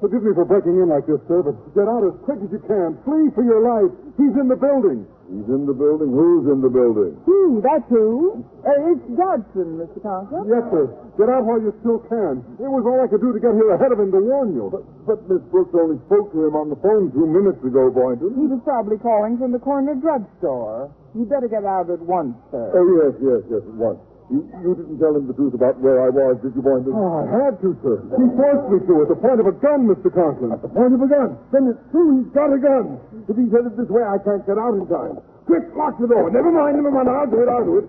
Forgive 0.00 0.24
me 0.24 0.32
for 0.32 0.44
breaking 0.48 0.80
in 0.80 0.88
like 0.88 1.04
this, 1.04 1.20
sir, 1.28 1.44
but 1.44 1.56
get 1.76 1.88
out 1.88 2.04
as 2.08 2.16
quick 2.24 2.40
as 2.40 2.48
you 2.52 2.60
can. 2.64 2.96
Flee 3.04 3.28
for 3.36 3.44
your 3.44 3.60
life. 3.60 3.92
He's 4.16 4.32
in 4.32 4.48
the 4.48 4.56
building. 4.56 5.04
He's 5.28 5.48
in 5.48 5.68
the 5.68 5.76
building. 5.76 6.08
Who's 6.08 6.48
in 6.48 6.60
the 6.64 6.72
building? 6.72 7.16
Who? 7.44 7.60
That's 7.60 7.84
who. 7.92 8.40
Uh, 8.64 8.92
it's 8.96 9.04
Dodson, 9.20 9.76
Mr. 9.76 10.00
Conklin. 10.00 10.48
Yes, 10.48 10.64
sir. 10.72 10.88
Get 11.20 11.28
out 11.28 11.44
while 11.44 11.60
you 11.60 11.76
still 11.84 12.00
can. 12.08 12.40
It 12.56 12.64
was 12.72 12.88
all 12.88 13.04
I 13.04 13.08
could 13.12 13.20
do 13.20 13.36
to 13.36 13.40
get 13.40 13.52
here 13.52 13.68
ahead 13.76 13.92
of 13.92 14.00
him 14.00 14.08
to 14.16 14.20
warn 14.24 14.56
you. 14.56 14.72
But, 14.72 14.88
but 15.04 15.18
Miss 15.28 15.44
Brooks 15.52 15.76
only 15.76 16.00
spoke 16.08 16.32
to 16.32 16.40
him 16.48 16.56
on 16.56 16.72
the 16.72 16.80
phone 16.80 17.12
two 17.12 17.28
minutes 17.28 17.60
ago, 17.60 17.92
Boynton. 17.92 18.32
He 18.32 18.48
was 18.48 18.64
probably 18.64 18.96
calling 18.96 19.36
from 19.36 19.52
the 19.52 19.60
corner 19.60 19.92
drugstore. 19.92 20.88
You'd 21.12 21.28
better 21.28 21.44
get 21.52 21.68
out 21.68 21.92
at 21.92 22.00
once, 22.00 22.32
sir. 22.48 22.64
Oh, 22.72 22.86
yes, 23.04 23.12
yes, 23.20 23.40
yes, 23.52 23.60
at 23.60 23.76
once. 23.76 24.00
You, 24.32 24.40
you 24.64 24.72
didn't 24.72 24.96
tell 24.96 25.12
him 25.12 25.28
the 25.28 25.36
truth 25.36 25.52
about 25.52 25.76
where 25.84 26.00
I 26.00 26.08
was, 26.08 26.40
did 26.40 26.56
you, 26.56 26.64
Boynton? 26.64 26.96
Oh, 26.96 27.28
I 27.28 27.44
had 27.44 27.60
to, 27.60 27.76
sir. 27.84 28.00
He 28.16 28.24
forced 28.40 28.72
me 28.72 28.80
to 28.88 28.94
at 29.04 29.08
the 29.12 29.20
point 29.20 29.36
of 29.36 29.44
a 29.44 29.52
gun, 29.60 29.84
Mr. 29.84 30.08
Conklin. 30.08 30.48
At 30.48 30.64
the 30.64 30.72
point 30.72 30.96
of 30.96 31.04
a 31.04 31.08
gun? 31.12 31.36
Then 31.52 31.68
it's 31.68 31.84
true 31.92 32.24
he's 32.24 32.32
got 32.32 32.48
a 32.48 32.56
gun. 32.56 32.96
If 33.28 33.36
he's 33.36 33.52
headed 33.52 33.76
this 33.76 33.92
way, 33.92 34.00
I 34.00 34.16
can't 34.24 34.40
get 34.48 34.56
out 34.56 34.80
in 34.80 34.88
time. 34.88 35.20
Quick, 35.46 35.64
lock 35.76 35.98
the 36.00 36.06
door. 36.08 36.30
Never 36.30 36.50
mind, 36.50 36.76
never 36.76 36.90
mind. 36.90 37.08
I'll 37.08 37.26
do 37.28 37.42
it, 37.42 37.48
I'll 37.48 37.64
do 37.64 37.78
it. 37.78 37.86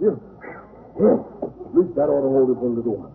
Here. 0.00 0.18
At 1.00 1.74
least 1.76 1.94
that 1.94 2.10
ought 2.10 2.22
to 2.26 2.30
hold 2.34 2.50
it 2.50 2.58
for 2.58 2.66
a 2.66 2.74
little 2.74 2.96
while. 2.98 3.12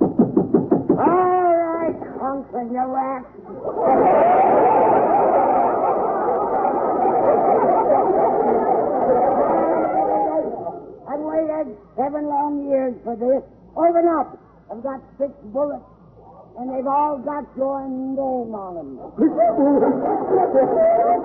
All 0.95 1.55
right, 1.55 1.95
Conklin, 2.19 2.71
you 2.71 2.85
rat. 2.87 3.25
I've 11.07 11.19
waited 11.21 11.77
seven 11.95 12.25
long 12.27 12.67
years 12.69 12.95
for 13.03 13.15
this. 13.15 13.43
Open 13.77 14.07
up. 14.07 14.39
I've 14.71 14.81
got 14.81 14.99
six 15.19 15.31
bullets, 15.53 15.85
and 16.57 16.69
they've 16.71 16.87
all 16.87 17.19
got 17.19 17.43
your 17.57 17.83
name 17.87 18.53
on 18.55 18.73
them. 18.75 18.89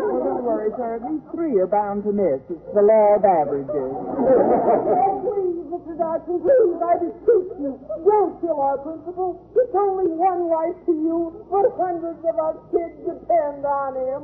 Well, 0.01 0.25
don't 0.25 0.45
worry, 0.45 0.71
sir. 0.77 0.99
These 1.07 1.23
three 1.35 1.55
are 1.61 1.67
bound 1.71 2.03
to 2.05 2.13
miss. 2.13 2.41
It's 2.51 2.59
the 2.75 2.83
law 2.83 3.17
of 3.19 3.23
averages. 3.25 3.71
Oh, 3.71 5.23
please, 5.23 5.61
Mr. 5.71 5.95
Dodson, 5.99 6.41
please, 6.43 6.79
I 6.83 6.95
beseech 6.99 7.53
you, 7.61 7.79
don't 8.03 8.35
kill 8.41 8.59
our 8.61 8.79
principal. 8.83 9.39
It's 9.55 9.75
only 9.77 10.09
one 10.11 10.49
life 10.51 10.75
to 10.87 10.93
you, 10.93 11.45
but 11.53 11.69
hundreds 11.79 12.19
of 12.27 12.35
our 12.41 12.57
kids 12.75 12.97
depend 13.07 13.63
on 13.67 13.91
him. 13.95 14.23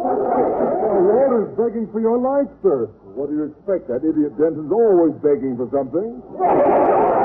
Oh, 0.00 0.98
Walter's 1.04 1.52
begging 1.54 1.86
for 1.92 2.00
your 2.00 2.18
life, 2.18 2.48
sir. 2.62 2.88
What 3.14 3.28
do 3.30 3.36
you 3.36 3.44
expect? 3.52 3.88
That 3.88 4.02
idiot 4.06 4.34
Denton's 4.38 4.72
always 4.72 5.14
begging 5.22 5.56
for 5.60 5.68
something. 5.70 6.22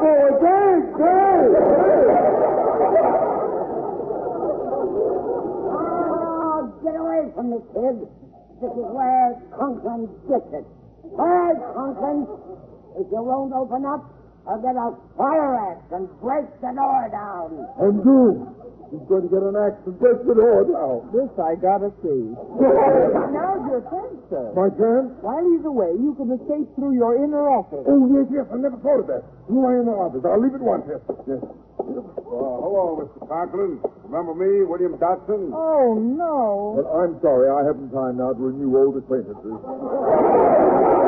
Oh, 0.00 0.06
boy, 0.06 0.32
big, 0.40 0.96
big! 0.96 1.48
Oh, 5.68 6.72
get 6.82 6.96
away 6.96 7.28
from 7.34 7.50
me, 7.50 7.58
kid. 7.74 8.08
This 8.62 8.72
is 8.72 8.88
where 8.96 9.36
Conklin 9.58 10.08
gets 10.24 10.48
it. 10.56 10.64
Right, 11.04 11.60
Conklin. 11.76 12.26
If 12.96 13.12
you 13.12 13.20
won't 13.22 13.52
open 13.52 13.84
up, 13.84 14.08
I'll 14.50 14.58
get 14.58 14.74
a 14.74 14.90
fire 15.14 15.54
axe 15.70 15.86
and 15.94 16.10
break 16.18 16.50
the 16.58 16.74
door 16.74 17.06
down. 17.14 17.54
And 17.78 18.02
do. 18.02 18.50
He's 18.90 19.06
going 19.06 19.22
to 19.22 19.30
get 19.30 19.46
an 19.46 19.54
axe 19.54 19.78
and 19.86 19.94
break 20.02 20.18
the 20.26 20.34
door 20.34 20.66
down. 20.66 21.06
This 21.14 21.30
I 21.38 21.54
gotta 21.54 21.94
see. 22.02 22.34
Now's 23.30 23.62
your 23.70 23.86
chance, 23.86 24.18
sir. 24.26 24.50
My 24.58 24.66
chance? 24.74 25.14
While 25.22 25.46
he's 25.54 25.62
away, 25.62 25.94
you 25.94 26.18
can 26.18 26.34
escape 26.34 26.66
through 26.74 26.98
your 26.98 27.14
inner 27.22 27.46
office. 27.46 27.86
Oh, 27.86 28.10
yes, 28.10 28.26
yes. 28.34 28.50
I 28.50 28.58
never 28.58 28.74
thought 28.82 28.98
of 28.98 29.06
that. 29.06 29.22
You 29.46 29.62
are 29.62 29.78
in 29.78 29.86
the 29.86 29.94
office. 29.94 30.26
I'll 30.26 30.42
leave 30.42 30.58
it 30.58 30.66
once. 30.66 30.82
Yes. 30.90 30.98
Yes. 31.30 31.38
Uh, 31.46 32.58
hello, 32.66 33.06
Mr. 33.06 33.22
Conklin. 33.30 33.78
Remember 34.10 34.34
me, 34.34 34.66
William 34.66 34.98
Dodson? 34.98 35.54
Oh, 35.54 35.94
no. 35.94 36.74
But 36.74 36.90
I'm 36.90 37.14
sorry. 37.22 37.46
I 37.54 37.62
haven't 37.62 37.94
time 37.94 38.18
now 38.18 38.34
to 38.34 38.42
renew 38.42 38.74
old 38.74 38.98
acquaintances. 38.98 39.54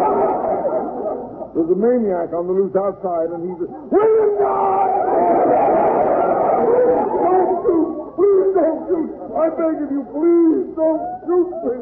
There's 1.52 1.68
a 1.68 1.76
maniac 1.76 2.32
on 2.32 2.48
the 2.48 2.54
loose 2.56 2.72
outside, 2.72 3.28
and 3.28 3.44
he's... 3.44 3.60
William 3.60 4.32
Don't 7.12 7.60
shoot! 7.60 7.88
Please 8.16 8.48
don't 8.56 8.80
shoot! 8.88 9.10
I 9.36 9.46
beg 9.52 9.76
of 9.84 9.90
you, 9.92 10.02
please 10.16 10.72
don't 10.72 11.04
shoot 11.28 11.50
me! 11.52 11.76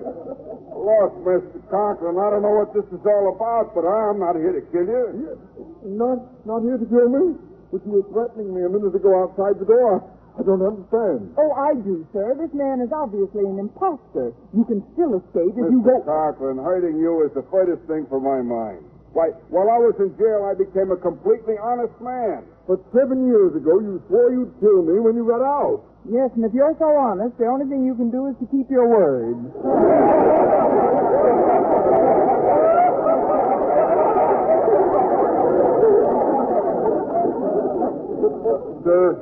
Look, 0.75 1.13
Mr. 1.23 1.61
Conklin, 1.71 2.19
I 2.19 2.35
don't 2.35 2.43
know 2.43 2.57
what 2.57 2.75
this 2.75 2.89
is 2.91 3.05
all 3.07 3.31
about, 3.37 3.75
but 3.77 3.87
I'm 3.87 4.19
not 4.19 4.35
here 4.35 4.59
to 4.59 4.65
kill 4.75 4.89
you. 4.91 5.39
Not, 5.87 6.19
not 6.47 6.67
here 6.67 6.79
to 6.79 6.89
kill 6.89 7.07
me? 7.07 7.37
But 7.71 7.87
you 7.87 8.03
were 8.03 8.07
threatening 8.11 8.51
me 8.51 8.67
a 8.67 8.71
minute 8.73 8.97
ago 8.97 9.23
outside 9.23 9.61
the 9.63 9.69
door. 9.71 10.03
I 10.35 10.43
don't 10.43 10.63
understand. 10.63 11.35
Oh, 11.39 11.53
I 11.53 11.75
do, 11.79 12.07
sir. 12.11 12.35
This 12.35 12.51
man 12.55 12.81
is 12.81 12.91
obviously 12.91 13.45
an 13.45 13.59
impostor. 13.61 14.33
You 14.57 14.65
can 14.65 14.83
still 14.95 15.15
escape 15.21 15.55
if 15.55 15.69
you 15.71 15.83
go. 15.85 16.01
Mr. 16.01 16.07
go. 16.07 16.11
Conklin, 16.11 16.59
hurting 16.59 16.99
you 16.99 17.23
is 17.29 17.31
the 17.35 17.45
furthest 17.51 17.87
thing 17.87 18.07
from 18.09 18.25
my 18.25 18.41
mind. 18.43 18.83
Why, 19.13 19.35
while 19.51 19.67
I 19.67 19.79
was 19.83 19.99
in 19.99 20.15
jail, 20.15 20.47
I 20.47 20.55
became 20.55 20.95
a 20.95 20.97
completely 20.97 21.59
honest 21.59 21.95
man. 21.99 22.47
But 22.71 22.79
seven 22.95 23.27
years 23.27 23.57
ago, 23.59 23.83
you 23.83 23.99
swore 24.07 24.31
you'd 24.31 24.55
kill 24.63 24.87
me 24.87 25.03
when 25.03 25.19
you 25.19 25.27
got 25.27 25.43
out. 25.43 25.83
Yes, 26.07 26.31
and 26.39 26.45
if 26.47 26.55
you're 26.55 26.77
so 26.79 26.95
honest, 26.95 27.37
the 27.37 27.47
only 27.51 27.67
thing 27.67 27.85
you 27.85 27.95
can 27.99 28.11
do 28.11 28.31
is 28.31 28.37
to 28.39 28.47
keep 28.47 28.71
your 28.71 28.87
word. 28.87 29.35
Sir, 38.85 39.19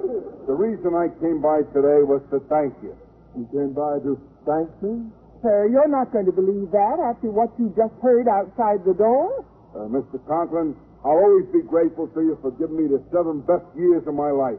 the 0.46 0.54
reason 0.54 0.94
I 0.94 1.08
came 1.20 1.40
by 1.42 1.66
today 1.74 2.04
was 2.06 2.22
to 2.30 2.38
thank 2.48 2.74
you. 2.82 2.94
You 3.36 3.48
came 3.50 3.72
by 3.74 3.98
to 4.06 4.14
thank 4.46 4.70
me? 4.82 5.10
Sir, 5.42 5.66
you're 5.70 5.88
not 5.88 6.12
going 6.12 6.26
to 6.26 6.32
believe 6.32 6.70
that 6.70 6.98
after 7.02 7.30
what 7.30 7.50
you 7.58 7.72
just 7.76 7.94
heard 8.02 8.28
outside 8.28 8.84
the 8.84 8.94
door. 8.94 9.44
Uh, 9.74 9.86
Mr. 9.92 10.18
Conklin, 10.26 10.74
I'll 11.04 11.18
always 11.20 11.46
be 11.52 11.62
grateful 11.62 12.08
to 12.08 12.20
you 12.20 12.38
for 12.42 12.50
giving 12.52 12.76
me 12.76 12.88
the 12.88 13.02
seven 13.12 13.40
best 13.44 13.64
years 13.76 14.02
of 14.06 14.14
my 14.14 14.30
life. 14.30 14.58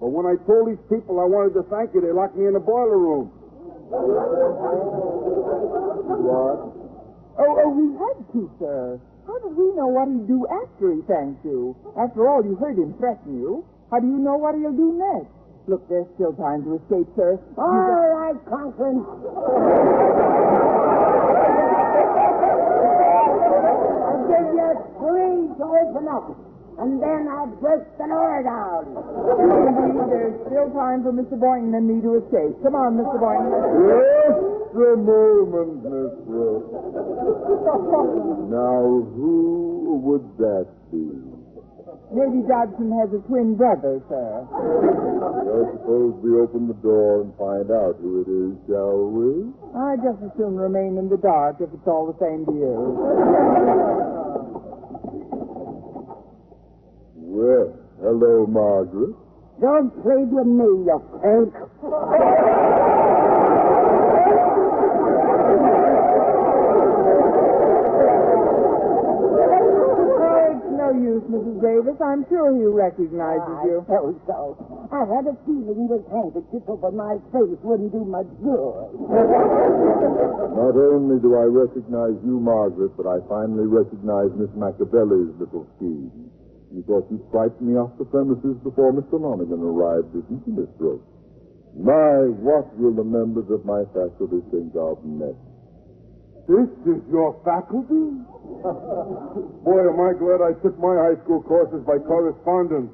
But 0.00 0.08
when 0.12 0.26
I 0.26 0.36
told 0.44 0.68
these 0.68 0.82
people 0.88 1.20
I 1.20 1.24
wanted 1.28 1.54
to 1.56 1.64
thank 1.70 1.94
you, 1.94 2.00
they 2.00 2.12
locked 2.12 2.36
me 2.36 2.46
in 2.46 2.52
the 2.54 2.60
boiler 2.60 2.98
room. 2.98 3.30
What? 6.26 6.58
Oh, 7.38 7.52
oh, 7.60 7.70
he 7.76 7.86
had 7.96 8.18
to, 8.32 8.50
sir. 8.58 9.00
How 9.26 9.36
did 9.44 9.56
we 9.56 9.68
know 9.76 9.86
what 9.88 10.08
he'd 10.08 10.26
do 10.26 10.46
after 10.64 10.92
he 10.94 11.00
thanked 11.06 11.44
you? 11.44 11.76
After 11.98 12.28
all, 12.28 12.44
you 12.44 12.56
heard 12.56 12.76
him 12.78 12.94
threaten 12.98 13.38
you. 13.40 13.64
How 13.90 14.00
do 14.00 14.06
you 14.06 14.18
know 14.18 14.36
what 14.36 14.54
he'll 14.56 14.72
do 14.72 14.96
next? 14.96 15.32
Look, 15.68 15.88
there's 15.88 16.06
still 16.14 16.32
time 16.34 16.62
to 16.64 16.76
escape, 16.78 17.08
sir. 17.16 17.36
You 17.36 17.62
All 17.62 17.72
just- 17.84 18.14
right, 18.16 18.38
Conklin. 18.48 20.35
I'll 24.36 24.44
give 24.44 24.52
you 24.52 24.68
three 25.00 25.48
to 25.56 25.64
open 25.64 26.04
up, 26.12 26.28
and 26.78 27.00
then 27.00 27.24
I'll 27.32 27.48
break 27.56 27.80
the 27.96 28.04
door 28.04 28.44
down. 28.44 28.84
Indeed, 28.92 29.96
there's 30.12 30.36
still 30.44 30.68
time 30.76 31.00
for 31.08 31.12
Mr. 31.16 31.40
Boynton 31.40 31.72
and 31.72 31.88
me 31.88 32.04
to 32.04 32.20
escape. 32.20 32.52
Come 32.60 32.76
on, 32.76 33.00
Mr. 33.00 33.16
Boynton. 33.16 33.48
Just 33.48 34.76
a 34.76 34.96
moment, 35.00 35.88
Miss 35.88 36.12
Brooks. 36.28 36.68
Now, 38.52 39.08
who 39.16 40.04
would 40.04 40.26
that 40.36 40.68
be? 40.92 41.16
Maybe 42.12 42.44
Dodson 42.46 42.92
has 43.00 43.08
a 43.16 43.18
twin 43.26 43.56
brother, 43.56 43.98
sir. 44.08 44.46
Well, 44.46 45.66
suppose 45.80 46.14
we 46.22 46.38
open 46.38 46.68
the 46.68 46.78
door 46.84 47.22
and 47.22 47.32
find 47.40 47.70
out 47.72 47.96
who 48.00 48.20
it 48.22 48.28
is, 48.30 48.54
shall 48.68 49.10
we? 49.10 49.50
I'd 49.74 50.04
just 50.04 50.22
as 50.22 50.30
soon 50.36 50.54
remain 50.56 50.98
in 50.98 51.08
the 51.08 51.16
dark 51.16 51.56
if 51.60 51.72
it's 51.72 51.86
all 51.88 52.06
the 52.06 52.14
same 52.22 52.44
to 52.46 52.52
you. 52.52 52.76
Well, 57.36 57.68
hello, 58.00 58.48
Margaret. 58.48 59.12
Don't 59.60 59.92
plead 60.00 60.32
with 60.32 60.48
me, 60.48 60.88
you 60.88 60.96
pink. 61.20 61.52
it's 69.36 70.64
no 70.80 70.88
use, 70.96 71.28
Mrs. 71.28 71.60
Davis. 71.60 72.00
I'm 72.00 72.24
sure 72.32 72.56
he 72.56 72.64
recognizes 72.72 73.56
you. 73.68 73.84
I 73.84 74.00
so. 74.24 74.56
I 74.88 75.04
had 75.04 75.28
a 75.28 75.36
feeling 75.44 75.92
this 75.92 76.08
handkerchief 76.08 76.64
over 76.72 76.88
my 76.88 77.20
face 77.36 77.60
wouldn't 77.60 77.92
do 77.92 78.08
much 78.08 78.32
good. 78.40 78.88
Not 80.56 80.72
only 80.72 81.20
do 81.20 81.36
I 81.36 81.44
recognize 81.52 82.16
you, 82.24 82.40
Margaret, 82.40 82.96
but 82.96 83.04
I 83.04 83.20
finally 83.28 83.68
recognize 83.68 84.32
Miss 84.40 84.48
Machiavelli's 84.56 85.36
little 85.36 85.68
scheme. 85.76 86.25
You 86.76 86.84
thought 86.84 87.08
you'd 87.08 87.24
frighten 87.32 87.72
me 87.72 87.80
off 87.80 87.96
the 87.96 88.04
premises 88.04 88.60
before 88.60 88.92
Mr. 88.92 89.16
Lonergan 89.16 89.64
arrived, 89.64 90.12
didn't 90.12 90.44
you, 90.44 90.60
Miss 90.60 90.68
Brooks? 90.76 91.08
My, 91.72 92.28
what 92.36 92.68
will 92.76 92.92
the 92.92 93.00
members 93.00 93.48
of 93.48 93.64
my 93.64 93.88
faculty 93.96 94.44
think 94.52 94.76
of 94.76 95.00
next? 95.00 95.40
This 96.44 96.68
is 96.84 97.00
your 97.08 97.32
faculty? 97.48 98.20
Boy, 99.64 99.88
am 99.88 99.96
I 100.04 100.12
glad 100.20 100.44
I 100.44 100.52
took 100.60 100.76
my 100.76 101.00
high 101.00 101.16
school 101.24 101.40
courses 101.48 101.80
by 101.88 101.96
correspondence. 101.96 102.92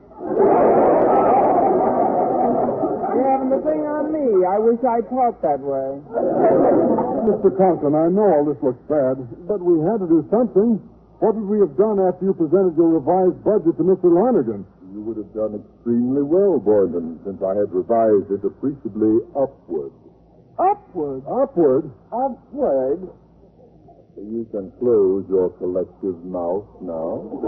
You're 3.18 3.30
having 3.34 3.50
a 3.50 3.58
thing 3.66 3.82
on 3.82 4.14
me. 4.14 4.46
I 4.46 4.62
wish 4.62 4.78
I 4.86 5.02
taught 5.10 5.42
that 5.42 5.58
way. 5.58 5.98
Mr. 7.34 7.50
Conklin, 7.58 7.98
I 7.98 8.06
know 8.14 8.30
all 8.30 8.46
this 8.46 8.62
looks 8.62 8.78
bad, 8.86 9.18
but 9.50 9.58
we 9.58 9.82
had 9.82 9.98
to 9.98 10.06
do 10.06 10.22
something. 10.30 10.78
What 11.22 11.38
would 11.38 11.46
we 11.46 11.62
have 11.62 11.78
done 11.78 12.02
after 12.02 12.26
you 12.26 12.34
presented 12.34 12.74
your 12.74 12.98
revised 12.98 13.46
budget 13.46 13.78
to 13.78 13.84
Mr. 13.86 14.10
Lonergan? 14.10 14.66
You 14.90 15.06
would 15.06 15.22
have 15.22 15.30
done 15.30 15.54
extremely 15.54 16.26
well, 16.26 16.58
Boynton, 16.58 17.22
since 17.22 17.38
I 17.38 17.54
had 17.62 17.70
revised 17.70 18.26
it 18.34 18.42
appreciably 18.42 19.22
upward. 19.38 19.94
Upward. 20.58 21.22
Upward? 21.30 21.94
Upward. 22.10 23.06
You 24.18 24.50
can 24.50 24.74
close 24.82 25.22
your 25.30 25.54
collective 25.62 26.18
mouth 26.26 26.66
now. 26.82 27.38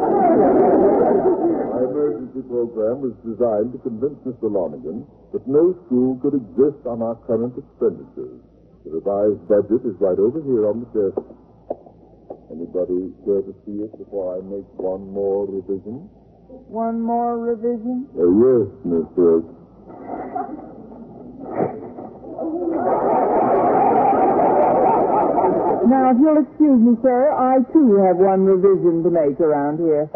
My 1.75 1.83
emergency 1.83 2.47
program 2.47 3.03
was 3.03 3.19
designed 3.27 3.75
to 3.75 3.83
convince 3.83 4.23
Mr. 4.23 4.55
Lonergan 4.55 5.03
that 5.35 5.43
no 5.51 5.75
school 5.91 6.15
could 6.23 6.39
exist 6.39 6.87
on 6.87 7.03
our 7.03 7.19
current 7.27 7.59
expenditures. 7.59 8.39
The 8.87 9.03
revised 9.03 9.43
budget 9.51 9.83
is 9.83 9.99
right 9.99 10.19
over 10.23 10.39
here 10.47 10.71
on 10.71 10.87
the 10.87 10.89
desk. 10.95 11.27
Anybody 12.55 13.11
care 13.27 13.43
to 13.43 13.53
see 13.67 13.83
it 13.83 13.91
before 13.99 14.39
I 14.39 14.41
make 14.47 14.63
one 14.79 15.11
more 15.11 15.45
revision? 15.45 16.07
One 16.71 17.01
more 17.03 17.37
revision? 17.37 18.07
Uh, 18.15 18.31
yes, 18.31 18.71
Miss 18.87 19.11
Brooks. 19.19 19.51
Now, 25.91 26.15
if 26.15 26.17
you'll 26.23 26.47
excuse 26.47 26.79
me, 26.79 26.95
sir, 27.03 27.35
I 27.35 27.59
too 27.75 27.99
have 28.07 28.23
one 28.23 28.47
revision 28.47 29.03
to 29.03 29.11
make 29.11 29.41
around 29.41 29.79
here. 29.83 30.07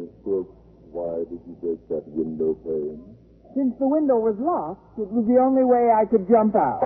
Miss 0.00 0.08
Brooks, 0.24 0.56
why 0.88 1.28
did 1.28 1.44
you 1.44 1.56
break 1.60 1.80
that 1.92 2.08
window 2.08 2.54
pane? 2.64 3.04
Since 3.54 3.74
the 3.78 3.86
window 3.86 4.16
was 4.16 4.36
locked, 4.40 4.96
it 4.98 5.12
was 5.12 5.28
the 5.28 5.36
only 5.36 5.64
way 5.64 5.92
I 5.92 6.06
could 6.08 6.24
jump 6.26 6.56
out. 6.56 6.80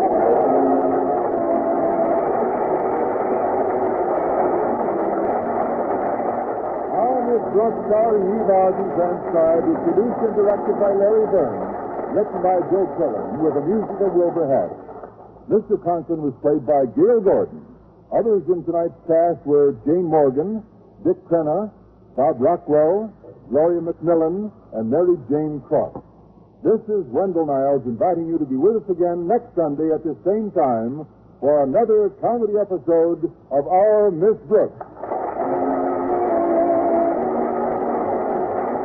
Brooks 7.50 7.80
starring 7.90 8.24
Eve 8.30 8.50
Arden 8.50 8.88
transcribed 8.94 9.66
is 9.66 9.78
produced 9.88 10.20
and 10.22 10.34
directed 10.38 10.76
by 10.78 10.90
Larry 10.94 11.26
Berns, 11.32 11.70
written 12.14 12.38
by 12.42 12.56
Joe 12.70 12.86
Quillan, 12.94 13.26
with 13.42 13.54
the 13.58 13.64
music 13.66 13.98
of 13.98 14.10
Wilbur 14.14 14.46
Hatch. 14.46 14.78
Mr. 15.50 15.76
Conklin 15.82 16.22
was 16.22 16.34
played 16.40 16.62
by 16.62 16.86
Gale 16.94 17.20
Gordon. 17.20 17.60
Others 18.14 18.46
in 18.48 18.62
tonight's 18.64 18.96
cast 19.10 19.42
were 19.44 19.74
Jane 19.84 20.06
Morgan, 20.06 20.62
Dick 21.02 21.18
Crenna, 21.26 21.72
Bob 22.16 22.40
Rockwell, 22.40 23.10
Gloria 23.50 23.82
McMillan, 23.82 24.52
and 24.72 24.88
Mary 24.88 25.18
Jane 25.28 25.60
Croft. 25.66 25.98
This 26.62 26.80
is 26.88 27.04
Wendell 27.12 27.44
Niles 27.50 27.84
inviting 27.84 28.26
you 28.26 28.38
to 28.38 28.46
be 28.46 28.56
with 28.56 28.80
us 28.80 28.88
again 28.88 29.28
next 29.28 29.52
Sunday 29.58 29.92
at 29.92 30.00
the 30.06 30.16
same 30.24 30.48
time 30.54 31.04
for 31.40 31.64
another 31.64 32.08
comedy 32.22 32.54
episode 32.56 33.28
of 33.50 33.66
Our 33.68 34.10
Miss 34.10 34.38
Brooks. 34.48 34.80